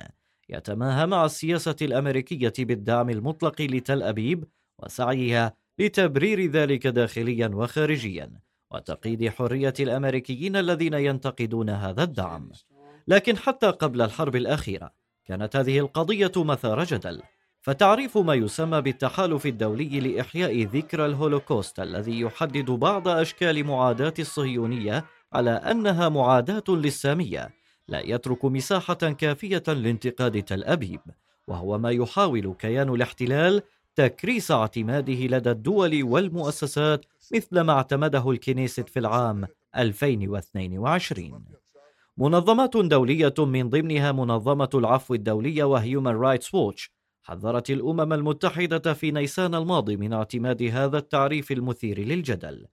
[0.49, 4.45] يتماهى مع السياسة الأمريكية بالدعم المطلق لتل أبيب
[4.79, 8.33] وسعيها لتبرير ذلك داخليا وخارجيا
[8.71, 12.51] وتقييد حرية الأمريكيين الذين ينتقدون هذا الدعم.
[13.09, 17.23] لكن حتى قبل الحرب الأخيرة كانت هذه القضية مثار جدل
[17.61, 25.51] فتعريف ما يسمى بالتحالف الدولي لإحياء ذكرى الهولوكوست الذي يحدد بعض أشكال معاداة الصهيونية على
[25.51, 27.51] أنها معاداة للسامية
[27.89, 31.01] لا يترك مساحة كافية لانتقاد تل أبيب
[31.47, 33.63] وهو ما يحاول كيان الاحتلال
[33.95, 41.66] تكريس اعتماده لدى الدول والمؤسسات مثل ما اعتمده الكنيست في العام 2022
[42.19, 46.91] منظمات دولية من ضمنها منظمة العفو الدولية وهيومان رايتس ووتش
[47.23, 52.67] حذرت الأمم المتحدة في نيسان الماضي من اعتماد هذا التعريف المثير للجدل.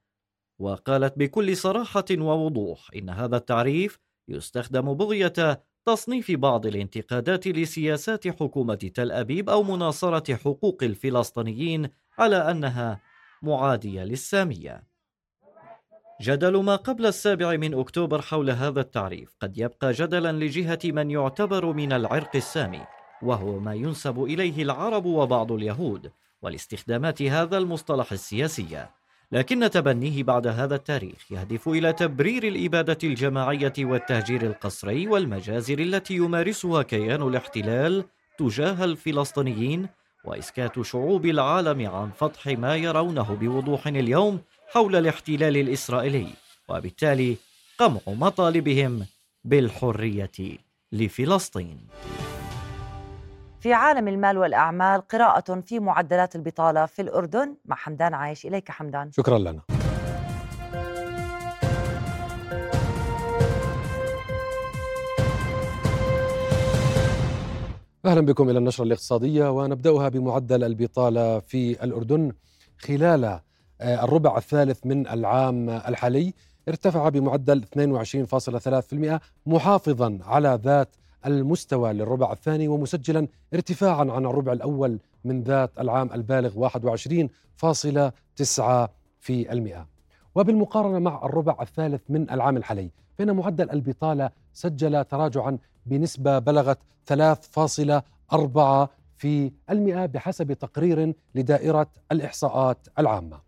[0.60, 9.12] وقالت بكل صراحة ووضوح إن هذا التعريف يستخدم بغية تصنيف بعض الانتقادات لسياسات حكومة تل
[9.12, 13.02] أبيب أو مناصرة حقوق الفلسطينيين على أنها
[13.42, 14.93] معادية للسامية.
[16.24, 19.30] جدل ما قبل السابع من أكتوبر حول هذا التعريف.
[19.42, 22.82] قد يبقى جدلا لجهة من يعتبر من العرق السامي
[23.22, 28.90] وهو ما ينسب إليه العرب وبعض اليهود ولاستخدامات هذا المصطلح السياسية.
[29.32, 36.82] لكن تبنيه بعد هذا التاريخ يهدف إلى تبرير الإبادة الجماعية والتهجير القسري والمجازر التي يمارسها
[36.82, 38.06] كيان الاحتلال
[38.38, 39.88] تجاه الفلسطينيين
[40.26, 44.40] وإسكات شعوب العالم عن فتح ما يرونه بوضوح اليوم
[44.74, 46.28] حول الاحتلال الإسرائيلي
[46.70, 47.38] وبالتالي
[47.78, 49.06] قمع مطالبهم
[49.44, 50.58] بالحرية
[50.92, 51.88] لفلسطين.
[53.60, 57.56] في عالم المال والأعمال قراءة في معدلات البطالة في الأردن.
[57.66, 59.12] مع حمدان عايش إليك حمدان.
[59.12, 59.62] شكرا لنا.
[68.06, 72.32] أهلا بكم إلى النشرة الاقتصادية ونبدأها بمعدل البطالة في الأردن
[72.80, 73.40] خلال
[73.84, 76.34] الربع الثالث من العام الحالي
[76.68, 85.44] ارتفع بمعدل 22.3% محافظا على ذات المستوى للربع الثاني ومسجلا ارتفاعا عن الربع الأول من
[85.44, 89.88] ذات العام البالغ 21.9 في المئة.
[90.36, 98.90] وبالمقارنة مع الربع الثالث من العام الحالي فإن معدل البطالة سجل تراجعا بنسبة بلغت 3.4
[99.18, 103.40] في المئة بحسب تقرير لدائرة الإحصاءات العامة.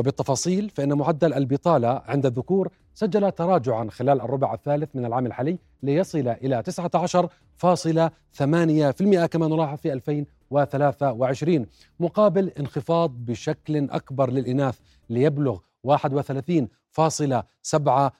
[0.00, 6.28] وبالتفاصيل فإن معدل البطالة عند الذكور سجل تراجعا خلال الربع الثالث من العام الحالي ليصل
[6.28, 11.66] إلى 19.8% كما نلاحظ في 2023
[12.00, 14.78] مقابل انخفاض بشكل أكبر للإناث
[15.10, 15.92] ليبلغ 31.7%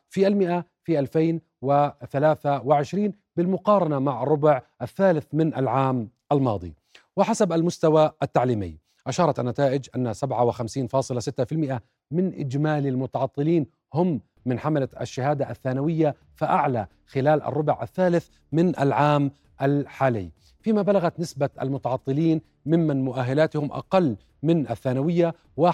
[0.08, 6.74] في في 2023 بالمقارنة مع الربع الثالث من العام الماضي.
[7.16, 16.14] وحسب المستوى التعليمي أشارت النتائج أن 57.6% من إجمالي المتعطلين هم من حملة الشهادة الثانوية
[16.34, 19.30] فأعلى خلال الربع الثالث من العام
[19.62, 20.30] الحالي.
[20.60, 25.66] فيما بلغت نسبة المتعطلين ممن مؤهلاتهم أقل من الثانوية 41.8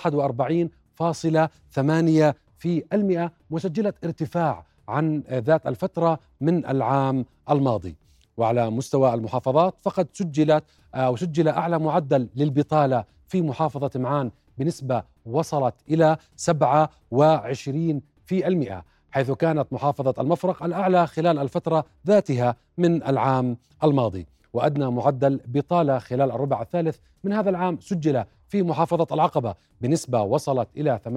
[2.58, 7.96] في المئة مسجلة ارتفاع عن ذات الفترة من العام الماضي.
[8.36, 15.74] وعلى مستوى المحافظات فقد سجلت أو سجل أعلى معدل للبطالة في محافظة معان بنسبة وصلت
[15.90, 24.26] إلى 27 في المئة حيث كانت محافظة المفرق الأعلى خلال الفترة ذاتها من العام الماضي.
[24.52, 30.68] وأدنى معدل بطالة خلال الربع الثالث من هذا العام سجل في محافظة العقبة بنسبة وصلت
[30.76, 31.10] إلى 18.1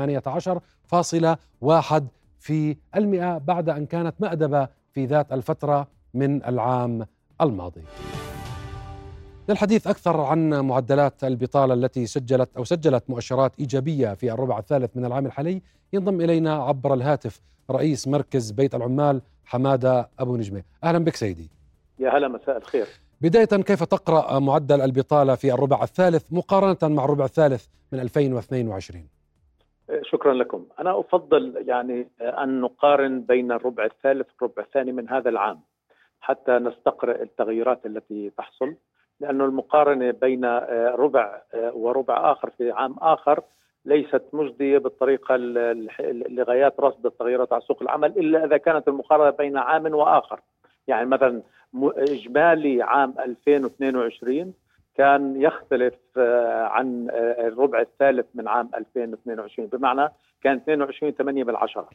[2.39, 7.05] في المئة بعد أن كانت مأدبة في ذات الفترة من العام
[7.41, 7.81] الماضي.
[9.49, 15.05] للحديث أكثر عن معدلات البطالة التي سجلت أو سجلت مؤشرات إيجابية في الربع الثالث من
[15.05, 15.61] العام الحالي
[15.93, 17.41] ينضم إلينا عبر الهاتف
[17.71, 20.63] رئيس مركز بيت العمال حمادة أبو نجمة.
[20.83, 21.49] أهلا بك سيدي.
[21.99, 22.85] يا هلا مساء الخير.
[23.21, 29.07] بداية كيف تقرأ معدل البطالة في الربع الثالث مقارنة مع الربع الثالث من 2022
[30.01, 30.65] شكرا لكم.
[30.79, 35.59] أنا أفضل يعني أن نقارن بين الربع الثالث والربع الثاني من هذا العام.
[36.21, 38.75] حتى نستقرأ التغيرات التي تحصل
[39.19, 40.45] لأن المقارنة بين
[40.95, 43.41] ربع وربع آخر في عام آخر
[43.85, 45.35] ليست مجدية بالطريقة
[46.09, 50.39] لغايات رصد التغيرات على سوق العمل إلا إذا كانت المقارنة بين عام وآخر.
[50.87, 51.41] يعني مثلا
[51.83, 54.53] إجمالي عام 2022
[54.99, 55.93] كان يختلف
[56.75, 57.07] عن
[57.47, 60.09] الربع الثالث من عام 2022 بمعنى
[60.43, 61.89] كان 22 8 بالعشرة.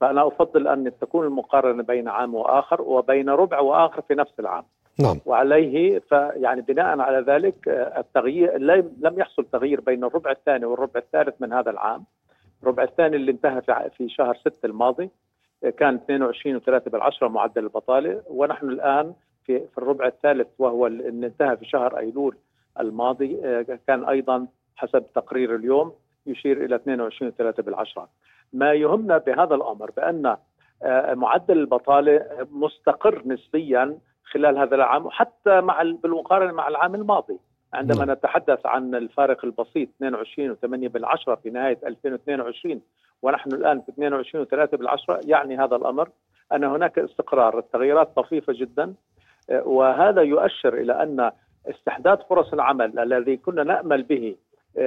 [0.00, 4.64] فأنا أفضل أن تكون المقارنة بين عام وآخر وبين ربع وآخر في نفس العام.
[4.98, 5.16] نعم.
[5.26, 7.68] وعليه فيعني بناء على ذلك
[7.98, 8.58] التغيير
[9.00, 12.04] لم يحصل تغيير بين الربع الثاني والربع الثالث من هذا العام.
[12.62, 13.62] الربع الثاني اللي انتهى
[13.96, 15.10] في شهر 6 الماضي
[15.78, 18.22] كان 22 و3 بالعشرة معدل البطالة.
[18.28, 19.12] ونحن الآن
[19.46, 22.36] في, في الربع الثالث وهو اللي انتهى في شهر أيلول
[22.80, 23.36] الماضي
[23.86, 25.92] كان أيضا حسب تقرير اليوم
[26.26, 28.08] يشير إلى 22 و3 بالعشرة
[28.52, 30.36] ما يهمنا بهذا الأمر بأن
[31.14, 37.38] معدل البطالة مستقر نسبيا خلال هذا العام وحتى مع بالمقارنة مع العام الماضي
[37.74, 38.10] عندما م.
[38.10, 42.80] نتحدث عن الفارق البسيط 22 و8 بالعشرة في نهاية 2022
[43.22, 46.08] ونحن الآن في 22 و3 بالعشرة يعني هذا الأمر
[46.52, 48.94] أن هناك استقرار التغيرات طفيفة جدا
[49.50, 51.30] وهذا يؤشر إلى أن
[51.66, 54.36] استحداث فرص العمل الذي كنا نأمل به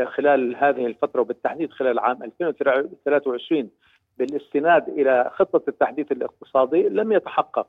[0.05, 3.69] خلال هذه الفترة وبالتحديد خلال عام 2023
[4.17, 7.67] بالاستناد إلى خطة التحديث الاقتصادي لم يتحقق.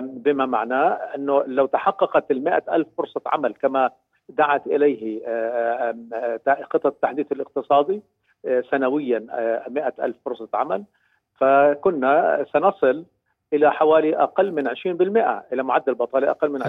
[0.00, 3.90] بما معناه أنه لو تحققت المائة ألف فرصة عمل كما
[4.28, 5.20] دعت إليه
[6.62, 8.02] خطة التحديث الاقتصادي
[8.70, 9.18] سنويا
[9.68, 10.84] مائة ألف فرصة عمل.
[11.34, 13.04] فكنا سنصل
[13.56, 14.72] إلى حوالي أقل من 20%
[15.52, 16.66] إلى معدل بطالة أقل من 20%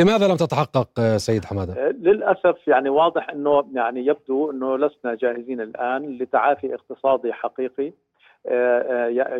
[0.00, 6.18] لماذا لم تتحقق سيد حمادة؟ للأسف يعني واضح أنه يعني يبدو أنه لسنا جاهزين الآن
[6.18, 7.92] لتعافي اقتصادي حقيقي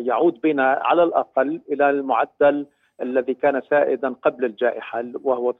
[0.05, 2.65] يعود بنا على الأقل إلى المعدل
[3.01, 5.55] الذي كان سائدا قبل الجائحة وهو 19%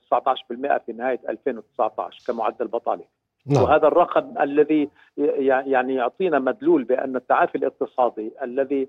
[0.86, 3.04] في نهاية 2019 كمعدل بطالة
[3.46, 3.64] نعم.
[3.64, 8.88] وهذا الرقم الذي يعني يعطينا مدلول بأن التعافي الاقتصادي الذي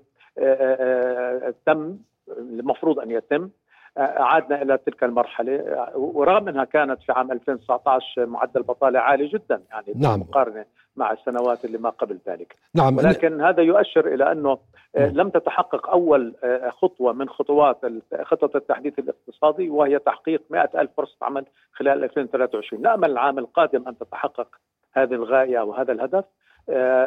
[1.65, 1.97] تم
[2.29, 3.49] المفروض أن يتم.
[3.97, 5.87] عادنا إلى تلك المرحلة.
[5.95, 10.19] ورغم أنها كانت في عام 2019 معدل بطالة عالي جدا يعني نعم.
[10.19, 12.55] مقارنة مع السنوات اللي ما قبل ذلك.
[12.75, 12.97] نعم.
[12.97, 14.57] ولكن هذا يؤشر إلى أنه
[14.97, 16.33] لم تتحقق أول
[16.69, 17.81] خطوة من خطوات
[18.23, 23.97] خطة التحديث الاقتصادي وهي تحقيق 100 ألف فرصة عمل خلال 2023 نامل العام القادم أن
[23.97, 24.47] تتحقق
[24.93, 26.25] هذه الغاية وهذا الهدف.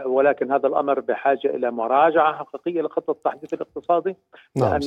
[0.07, 4.17] ولكن هذا الأمر بحاجة إلى مراجعة حقيقية لخطة التحديث الاقتصادي
[4.57, 4.79] نعم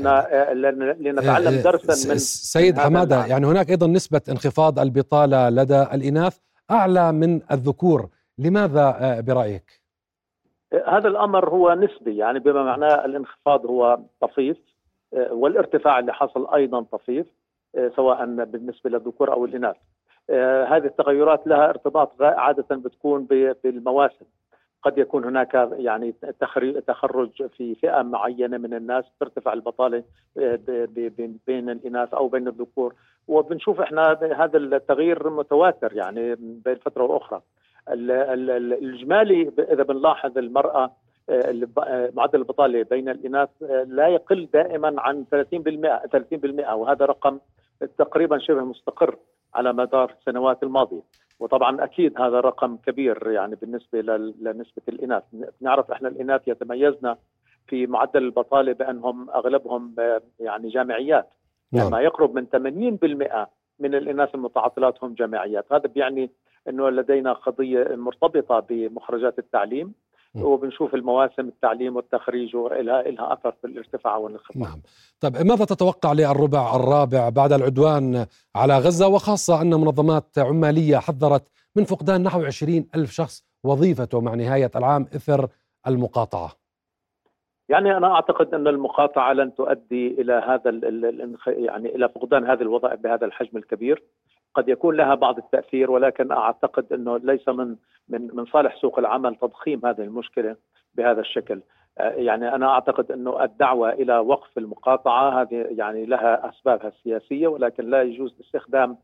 [0.53, 6.37] لأن لنتعلم درسا من سيد حمادة يعني هناك أيضا نسبة انخفاض البطالة لدى الإناث
[6.71, 8.09] أعلى من الذكور.
[8.39, 9.81] لماذا برأيك؟
[10.87, 14.57] هذا الأمر هو نسبي يعني بما معناه الانخفاض هو طفيف
[15.11, 17.27] والارتفاع اللي حصل أيضا طفيف
[17.95, 19.75] سواء بالنسبة للذكور أو الإناث.
[20.69, 23.27] هذه التغيرات لها ارتباط عادة بتكون
[23.63, 24.25] بالمواسم.
[24.83, 26.13] قد يكون هناك يعني
[26.87, 30.03] تخرج في فئة معينة من الناس ترتفع البطالة
[31.47, 32.93] بين الإناث أو بين الذكور.
[33.27, 37.41] وبنشوف إحنا هذا التغيير متواتر يعني بين فترة وأخرى.
[37.89, 40.91] الإجمالي إذا بنلاحظ المرأة
[42.15, 43.49] معدل البطالة بين الإناث
[43.87, 45.37] لا يقل دائما عن 30%
[46.69, 47.39] 30% وهذا رقم
[47.97, 49.17] تقريبا شبه مستقر
[49.55, 51.01] على مدار السنوات الماضية.
[51.39, 54.01] وطبعا أكيد هذا رقم كبير يعني بالنسبة
[54.41, 55.23] لنسبة الإناث.
[55.61, 57.17] نعرف إحنا الإناث يتميزنا
[57.67, 59.95] في معدل البطالة بأنهم أغلبهم
[60.39, 61.29] يعني جامعيات.
[61.71, 63.47] يعني ما يقرب من 80%
[63.79, 65.73] من الإناث المتعطلات هم جامعيات.
[65.73, 66.31] هذا بيعني
[66.69, 69.93] إنه لدينا قضية مرتبطة بمخرجات التعليم.
[70.35, 74.57] وبنشوف المواسم التعليم والتخريج ولها لها أثر في الارتفاع والانخفاض.
[74.57, 74.81] نعم.
[75.19, 81.43] طيب ماذا تتوقع للربع الرابع بعد العدوان على غزة وخاصة أن منظمات عمالية حذرت
[81.75, 85.47] من فقدان نحو 20 ألف شخص وظيفته مع نهاية العام إثر
[85.87, 86.51] المقاطعة.
[87.69, 90.69] يعني أنا أعتقد أن المقاطعة لن تؤدي إلى هذا
[91.47, 94.03] يعني إلى فقدان هذه الوظائف بهذا الحجم الكبير.
[94.57, 97.75] قد يكون لها بعض التأثير ولكن أعتقد إنه ليس من
[98.09, 100.55] من من صالح سوق العمل تضخيم هذه المشكلة
[100.95, 101.61] بهذا الشكل.
[101.99, 108.01] يعني أنا أعتقد إنه الدعوة إلى وقف المقاطعة هذه يعني لها أسبابها السياسية ولكن لا
[108.01, 108.97] يجوز استخدام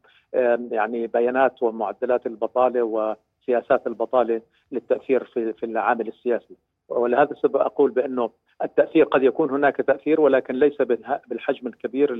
[0.71, 4.41] يعني بيانات ومعدلات البطالة وسياسات البطالة
[4.71, 6.55] للتأثير في في العامل السياسي.
[6.89, 8.29] ولهذا السبب أقول بأنه
[8.63, 10.81] التأثير قد يكون هناك تأثير ولكن ليس
[11.27, 12.13] بالحجم الكبير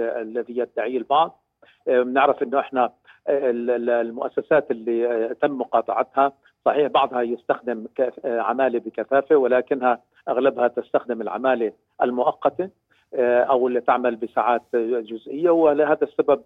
[0.00, 1.40] الذي يدعيه البعض.
[1.86, 2.92] بنعرف إنه إحنا
[3.28, 6.32] المؤسسات اللي تم مقاطعتها
[6.64, 7.86] صحيح بعضها يستخدم
[8.24, 12.70] عمالة بكثافة ولكنها أغلبها تستخدم العمالة المؤقتة
[13.14, 16.42] أو اللي تعمل بساعات جزئية ولهذا السبب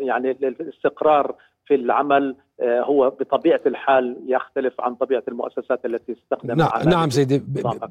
[0.00, 1.34] يعني الاستقرار
[1.66, 7.42] في العمل هو بطبيعة الحال يختلف عن طبيعة المؤسسات التي تستخدم نعم, نعم سيدي.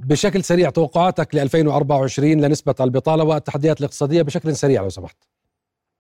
[0.10, 5.18] بشكل سريع توقعاتك ل 2024 لنسبة البطالة والتحديات الاقتصادية بشكل سريع لو سمحت.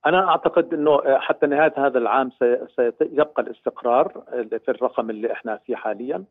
[0.06, 2.30] أنا أعتقد إنه حتى نهاية هذا العام
[2.76, 4.24] سيبقى الاستقرار
[4.66, 6.24] في الرقم اللي إحنا فيه حاليا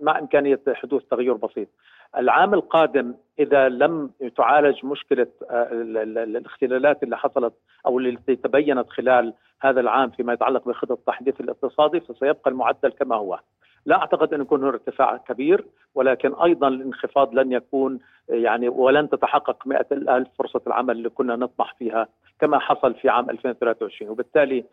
[0.00, 1.68] مع إمكانية حدوث تغير بسيط.
[2.16, 7.54] العام القادم إذا لم تعالج مشكلة الاختلالات اللي حصلت
[7.86, 13.40] أو التي تبينت خلال هذا العام فيما يتعلق بخطط التحديث الاقتصادي فسيبقى المعدل كما هو.
[13.86, 19.66] لا أعتقد أن يكون هناك ارتفاع كبير ولكن أيضا الانخفاض لن يكون يعني ولن تتحقق
[19.66, 22.08] 100 الف فرصة العمل اللي كنا نطمح فيها
[22.40, 24.64] كما حصل في عام 2023 وبالتالي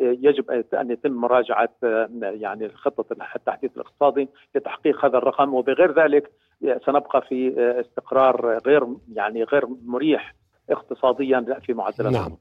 [0.00, 1.68] يجب أن يتم مراجعة
[2.22, 3.04] يعني خطه
[3.36, 5.54] التحديث الاقتصادي لتحقيق هذا الرقم.
[5.54, 6.30] وبغير ذلك
[6.86, 10.34] سنبقى في استقرار غير يعني غير مريح
[10.70, 12.36] اقتصاديا في معدلات نعم.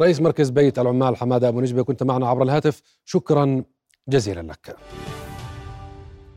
[0.00, 2.82] رئيس مركز بيت العمال حمادة أبو نجبة كنت معنا عبر الهاتف.
[3.04, 3.64] شكرا
[4.08, 4.76] جزيلا لك.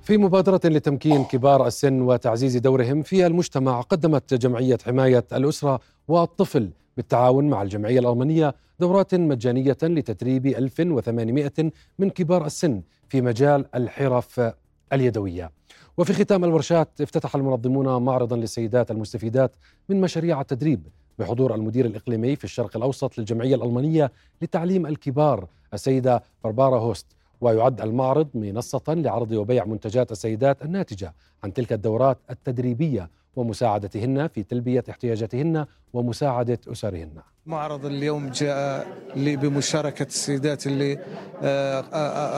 [0.08, 7.50] في مبادرة لتمكين كبار السن وتعزيز دورهم في المجتمع قدمت جمعية حماية الأسرة والطفل بالتعاون
[7.50, 11.52] مع الجمعية الألمانية دورات مجانية لتدريب 1800
[12.00, 14.52] من كبار السن في مجال الحرف
[14.94, 15.52] اليدوية.
[15.98, 19.56] وفي ختام الورشات افتتح المنظمون معرضا للسيدات المستفيدات
[19.90, 20.88] من مشاريع التدريب
[21.20, 27.17] بحضور المدير الإقليمي في الشرق الأوسط للجمعية الألمانية لتعليم الكبار السيدة باربارا هوست.
[27.42, 31.14] ويعد المعرض منصة لعرض وبيع منتجات السيدات الناتجة
[31.44, 37.12] عن تلك الدورات التدريبية ومساعدتهن في تلبية احتياجاتهن ومساعدة أسرهن.
[37.46, 41.00] معرض اليوم جاء بمشاركة السيدات اللي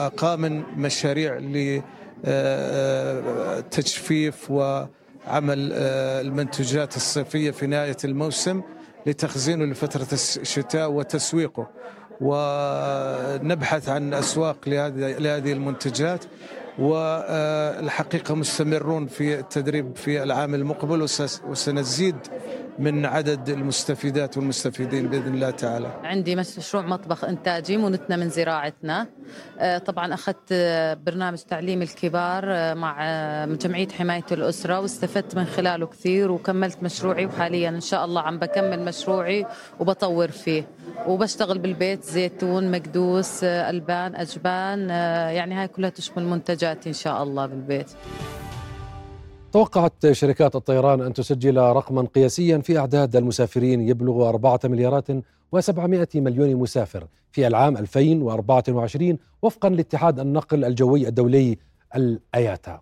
[0.06, 1.38] أقام مشاريع
[3.64, 5.72] لتجفيف وعمل
[6.22, 8.62] المنتجات الصيفية في نهاية الموسم
[9.06, 11.68] لتخزينه لفترة الشتاء وتسويقه.
[12.20, 16.24] ونبحث عن أسواق لهذه المنتجات
[16.78, 21.02] والحقيقة مستمرون في التدريب في العام المقبل
[21.48, 22.16] وسنزيد
[22.78, 25.90] من عدد المستفيدات والمستفيدين بإذن الله تعالى.
[26.04, 29.06] عندي مشروع مطبخ إنتاجي منتنا من زراعتنا.
[29.86, 30.52] طبعا أخذت
[31.06, 32.94] برنامج تعليم الكبار مع
[33.44, 38.84] جمعية حماية الأسرة واستفدت من خلاله كثير وكملت مشروعي وحاليا إن شاء الله عم بكمل
[38.84, 39.46] مشروعي
[39.80, 40.66] وبطور فيه
[41.06, 44.88] وبشتغل بالبيت زيتون مكدوس ألبان أجبان
[45.36, 47.90] يعني هاي كلها تشمل منتجاتي إن شاء الله بالبيت.
[49.52, 55.06] توقعت شركات الطيران أن تسجل رقما قياسيا في أعداد المسافرين يبلغ أربعة مليارات
[55.52, 61.58] وسبعمائة مليون مسافر في العام 2024 وفقا لاتحاد النقل الجوي الدولي
[61.96, 62.80] الأياتا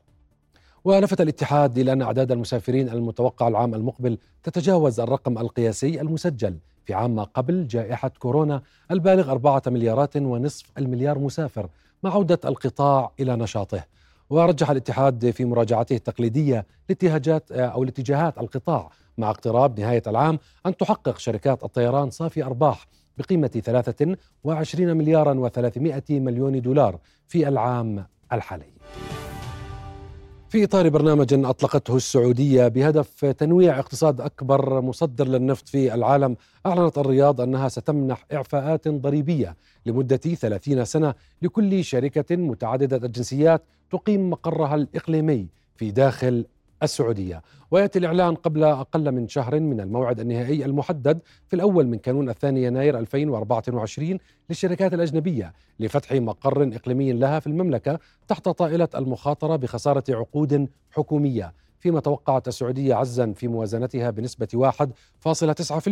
[0.85, 6.57] ولفت الاتحاد إلى أن أعداد المسافرين المتوقع العام المقبل تتجاوز الرقم القياسي المسجل
[6.89, 11.69] في عام ما قبل جائحة كورونا البالغ أربعة مليارات ونصف المليار مسافر
[12.03, 13.85] مع عودة القطاع إلى نشاطه.
[14.31, 21.19] ورجح الاتحاد في مراجعته التقليدية لاتجاهات أو لاتجاهات القطاع مع اقتراب نهاية العام أن تحقق
[21.19, 22.87] شركات الطيران صافي أرباح
[23.19, 28.73] بقيمة 23 مليارا و300 مليون دولار في العام الحالي.
[30.49, 36.37] في إطار برنامج أطلقته السعودية بهدف تنويع اقتصاد أكبر مصدر للنفط في العالم
[36.67, 44.75] أعلنت الرياض أنها ستمنح إعفاءات ضريبية لمدة 30 سنة لكل شركة متعددة الجنسيات تقيم مقرها
[44.75, 45.47] الإقليمي
[45.77, 46.45] في داخل
[46.83, 47.43] السعودية.
[47.71, 52.63] ويأتي الإعلان قبل أقل من شهر من الموعد النهائي المحدد في الأول من كانون الثاني
[52.63, 54.19] يناير 2024
[54.51, 57.99] للشركات الأجنبية لفتح مقر إقليمي لها في المملكة
[58.29, 61.55] تحت طائلة المخاطرة بخسارة عقود حكومية.
[61.81, 64.73] فيما توقعت السعودية عزا في موازنتها بنسبة
[65.25, 65.89] 1.9%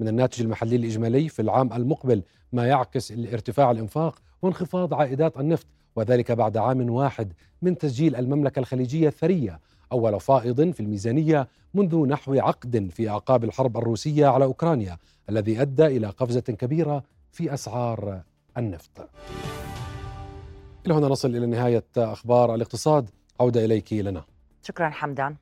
[0.00, 2.22] من الناتج المحلي الإجمالي في العام المقبل
[2.52, 5.66] ما يعكس ارتفاع الإنفاق وانخفاض عائدات النفط
[5.96, 9.60] وذلك بعد عام واحد من تسجيل المملكة الخليجية الثرية.
[9.92, 15.86] أول فائض في الميزانية منذ نحو عقد في أعقاب الحرب الروسية على أوكرانيا الذي أدى
[15.86, 18.22] إلى قفزة كبيرة في أسعار
[18.58, 19.08] النفط.
[20.86, 23.10] إلى هنا نصل إلى نهاية أخبار الاقتصاد.
[23.40, 24.24] عودة إليك لنا
[24.62, 25.36] شكرا حمدان.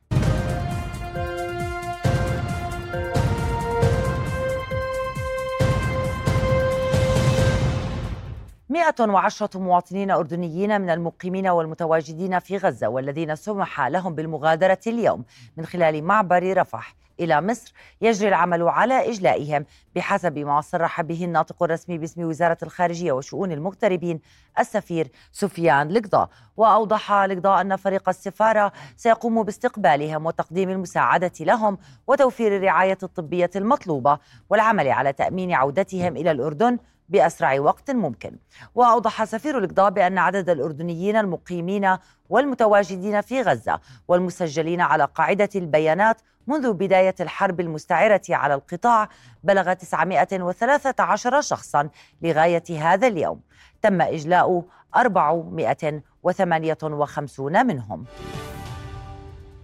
[8.77, 15.23] مئة وعشرة مواطنين أردنيين من المقيمين والمتواجدين في غزة والذين سمح لهم بالمغادرة اليوم
[15.57, 19.65] من خلال معبر رفح إلى مصر يجري العمل على إجلائهم
[19.95, 24.19] بحسب ما صرح به الناطق الرسمي باسم وزارة الخارجية وشؤون المغتربين
[24.59, 26.29] السفير سفيان لقضاء.
[26.57, 34.19] وأوضح لقضاء أن فريق السفارة سيقوم باستقبالهم وتقديم المساعدة لهم وتوفير الرعاية الطبية المطلوبة
[34.49, 36.77] والعمل على تأمين عودتهم إلى الأردن
[37.09, 38.37] بأسرع وقت ممكن.
[38.75, 41.97] وأوضح سفير الإقضاء بأن عدد الأردنيين المقيمين
[42.29, 49.09] والمتواجدين في غزة والمسجلين على قاعدة البيانات منذ بداية الحرب المستعرة على القطاع
[49.43, 51.89] بلغ 913 شخصا
[52.21, 53.41] لغاية هذا اليوم.
[53.81, 54.63] تم إجلاء
[54.95, 58.05] 458 منهم.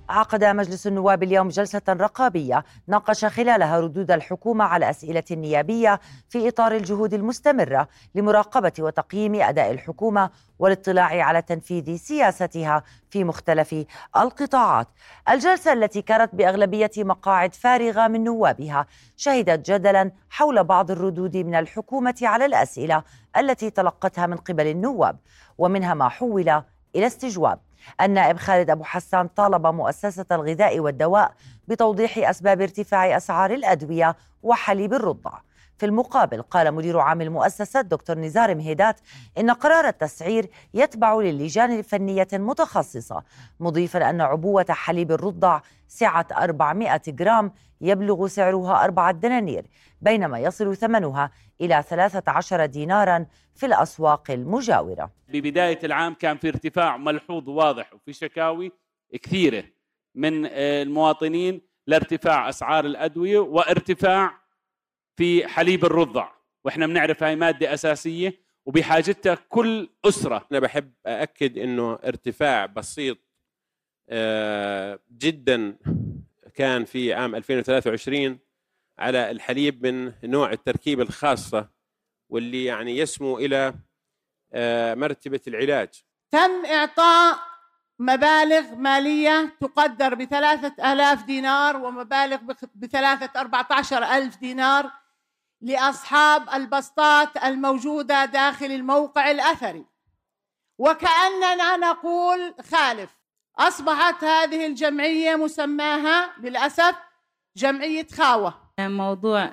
[0.10, 6.00] عقد مجلس النواب اليوم جلسة رقابية ناقش خلالها ردود الحكومة على أسئلة النيابية
[6.30, 10.30] في إطار الجهود المستمرة لمراقبة وتقييم أداء الحكومة
[10.60, 13.86] والاطلاع على تنفيذ سياستها في مختلف
[14.18, 14.88] القطاعات.
[15.30, 18.86] الجلسة التي كانت بأغلبية مقاعد فارغة من نوابها
[19.18, 23.04] شهدت جدلا حول بعض الردود من الحكومة على الأسئلة
[23.38, 25.18] التي تلقتها من قبل النواب
[25.58, 26.64] ومنها ما حول
[26.96, 27.60] إلى استجواب.
[28.02, 31.34] النائب خالد أبو حسان طالب مؤسسة الغذاء والدواء
[31.68, 35.32] بتوضيح أسباب ارتفاع أسعار الأدوية وحليب الرضع
[35.84, 36.42] في المقابل.
[36.42, 39.00] قال مدير عام المؤسسة دكتور نزار مهيدات
[39.38, 43.24] إن قرار التسعير يتبع للجان الفنية متخصصة
[43.60, 49.66] مضيفا أن عبوة حليب الرضع سعة 400 جرام يبلغ سعرها أربعة دنانير
[50.02, 51.32] بينما يصل ثمنها
[51.62, 53.26] إلى 13 دينارا
[53.56, 55.12] في الأسواق المجاورة.
[55.30, 58.72] ببداية العام كان في ارتفاع ملحوظ واضح وفي شكاوي
[59.24, 59.64] كثيرة
[60.16, 64.43] من المواطنين لارتفاع أسعار الأدوية وارتفاع
[65.16, 66.32] في حليب الرضع
[66.64, 70.48] وإحنا بنعرف هاي مادة أساسية وبحاجتها كل أسرة.
[70.52, 73.18] أنا بحب أأكد أنه ارتفاع بسيط
[75.12, 75.78] جدا
[76.56, 78.40] كان في عام 2023
[79.00, 81.70] على الحليب من نوع التركيبة الخاصة
[82.30, 83.74] واللي يعني يسمو إلى
[84.96, 85.90] مرتبة العلاج.
[86.32, 87.40] تم إعطاء
[88.00, 92.38] مبالغ مالية تقدر بثلاثة آلاف دينار ومبالغ
[92.76, 94.92] بثلاثة أربعة عشر ألف دينار
[95.64, 99.86] لأصحاب البسطات الموجودة داخل الموقع الأثري.
[100.78, 103.18] وكأننا نقول خالف
[103.58, 106.96] أصبحت هذه الجمعية مسماها للأسف
[107.58, 108.54] جمعية خاوة.
[108.80, 109.52] موضوع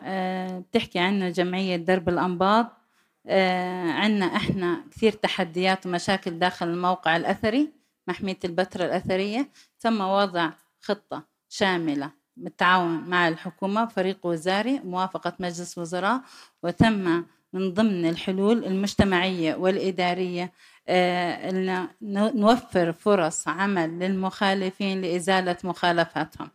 [0.59, 2.67] بتحكي عنه جمعية درب الأنباط.
[4.01, 7.73] عندنا إحنا كثير تحديات ومشاكل داخل الموقع الأثري
[8.09, 9.51] محمية البتراء الأثرية.
[9.81, 10.51] تم وضع
[10.81, 16.21] خطة شاملة بالتعاون مع الحكومة فريق وزاري موافقة مجلس وزراء
[16.63, 20.53] وتم من ضمن الحلول المجتمعية والإدارية
[20.89, 21.89] أن
[22.35, 26.51] نوفر فرص عمل للمخالفين لإزالة مخالفاتهم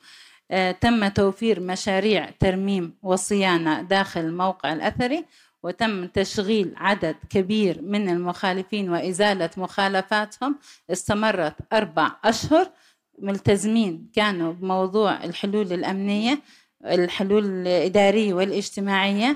[0.81, 5.25] تم توفير مشاريع ترميم وصيانة داخل الموقع الأثري
[5.63, 10.55] وتم تشغيل عدد كبير من المخالفين وإزالة مخالفاتهم.
[10.91, 12.71] استمرت أربع أشهر
[13.20, 16.39] ملتزمين كانوا بموضوع الحلول الأمنية
[16.86, 19.36] الحلول الإدارية والاجتماعية.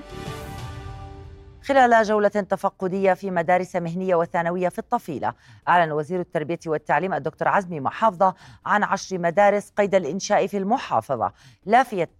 [1.64, 5.34] خلال جولة تفقدية في مدارس مهنية وثانوية في الطفيلة
[5.68, 11.32] أعلن وزير التربية والتعليم الدكتور عزمي محافظة عن عشر مدارس قيد الإنشاء في المحافظة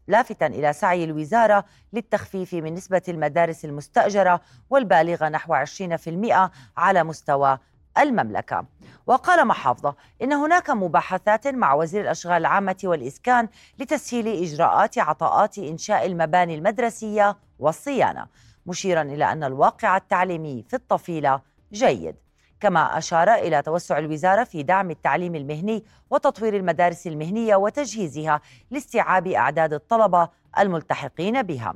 [0.08, 7.58] لافتا إلى سعي الوزارة للتخفيف من نسبة المدارس المستأجرة والبالغة نحو 20% على مستوى
[8.00, 8.66] المملكة.
[9.08, 13.48] وقال محافظة إن هناك مباحثات مع وزير الأشغال العامة والإسكان
[13.80, 18.28] لتسهيل إجراءات عطاءات إنشاء المباني المدرسية والصيانة
[18.66, 21.42] مشيرا إلى أن الواقع التعليمي في الطفيلة
[21.74, 22.16] جيد.
[22.60, 28.42] كما أشار إلى توسع الوزارة في دعم التعليم المهني وتطوير المدارس المهنية وتجهيزها
[28.72, 30.30] لاستيعاب أعداد الطلبة
[30.60, 31.76] الملتحقين بها.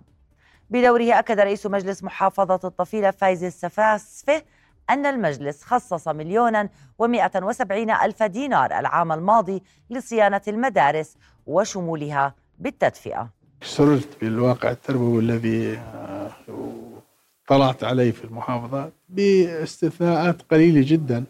[0.69, 4.43] بدوره أكد رئيس مجلس محافظة الطفيلة فايز السفاسفة
[4.89, 6.69] أن المجلس خصص مليونا
[6.99, 13.29] ومائة وسبعين ألف دينار العام الماضي لصيانة المدارس وشمولها بالتدفئة.
[13.61, 15.79] سررت بالواقع التربوي الذي
[17.47, 21.23] طلعت عليه في المحافظات باستثناءات قليلة جدا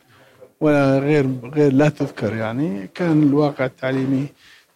[0.62, 2.88] وغير غير لا تذكر يعني.
[2.88, 4.28] كان الواقع التعليمي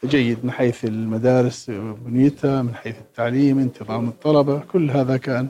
[0.06, 1.70] جيد من حيث المدارس
[2.06, 5.48] بنيتها من حيث التعليم انتظام الطلبة كل هذا كان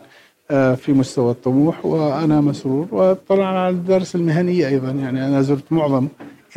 [0.49, 2.87] في مستوى الطموح وأنا مسرور.
[2.91, 6.07] واطلعنا على الدرس المهنية أيضا يعني أنا زرت معظم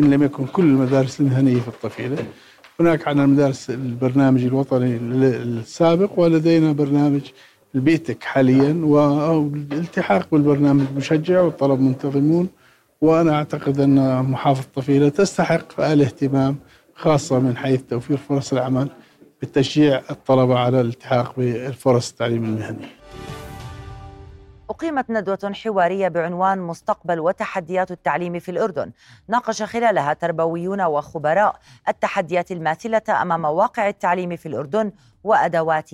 [0.01, 2.17] إن لم يكن كل المدارس المهنية في الطفيلة.
[2.81, 7.21] هناك عندنا المدارس البرنامج الوطني السابق ولدينا برنامج
[7.75, 12.49] البيتك حاليا والالتحاق بالبرنامج مشجع والطلب منتظمون.
[13.01, 16.57] وأنا أعتقد أن محافظة طفيلة تستحق الاهتمام
[16.95, 18.89] خاصة من حيث توفير فرص العمل
[19.43, 22.87] بتشجيع الطلبة على الالتحاق بالفرص التعليم المهني
[24.71, 28.93] أقيمت ندوة حوارية بعنوان مستقبل وتحديات التعليم في الأردن.
[29.29, 31.59] ناقش خلالها تربويون وخبراء
[31.89, 34.93] التحديات الماثلة أمام واقع التعليم في الأردن
[35.25, 35.91] وأدوات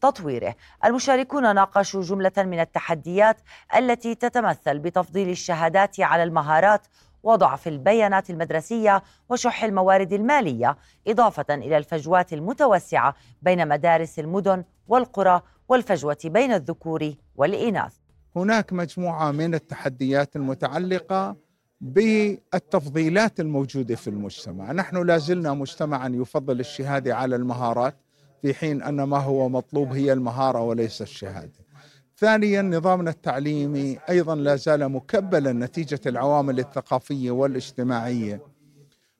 [0.00, 0.54] تطويره.
[0.84, 3.36] المشاركون ناقشوا جملة من التحديات
[3.76, 6.86] التي تتمثل بتفضيل الشهادات على المهارات
[7.22, 10.76] وضعف البيانات المدرسية وشح الموارد المالية
[11.06, 17.97] إضافة إلى الفجوات المتوسعة بين مدارس المدن والقرى والفجوة بين الذكور والإناث.
[18.36, 21.36] هناك مجموعة من التحديات المتعلقة
[21.80, 24.72] بالتفضيلات الموجودة في المجتمع.
[24.72, 27.96] نحن لازلنا مجتمعا يفضل الشهادة على المهارات
[28.42, 31.68] في حين أن ما هو مطلوب هي المهارة وليس الشهادة.
[32.16, 38.40] ثانيا نظامنا التعليمي أيضا لا زال مكبلا نتيجة العوامل الثقافية والاجتماعية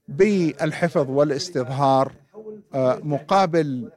[0.09, 2.13] بالحفظ والاستظهار
[2.75, 3.91] آه، مقابل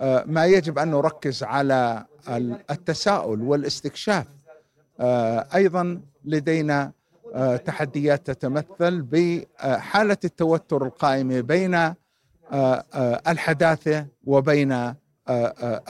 [0.00, 4.26] آه، ما يجب أن نركز على التساؤل والاستكشاف.
[5.00, 6.92] آه، أيضا لدينا
[7.64, 11.94] تحديات تتمثل بحالة التوتر القائمة بين
[13.28, 14.94] الحداثة وبين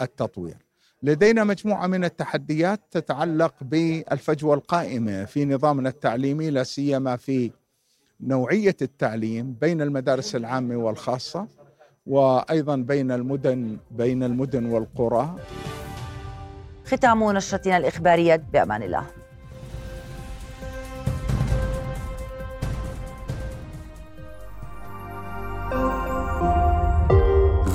[0.01, 0.57] التطوير.
[1.03, 7.51] لدينا مجموعة من التحديات تتعلق بالفجوة القائمة في نظامنا التعليمي لا سيما في
[8.21, 11.47] نوعية التعليم بين المدارس العامة والخاصة
[12.07, 15.37] وأيضا بين المدن بين المدن والقرى.
[16.87, 19.05] ختام نشرتنا الإخبارية بأمان الله.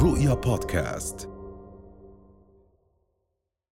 [0.03, 1.38] رؤيا بودكاست.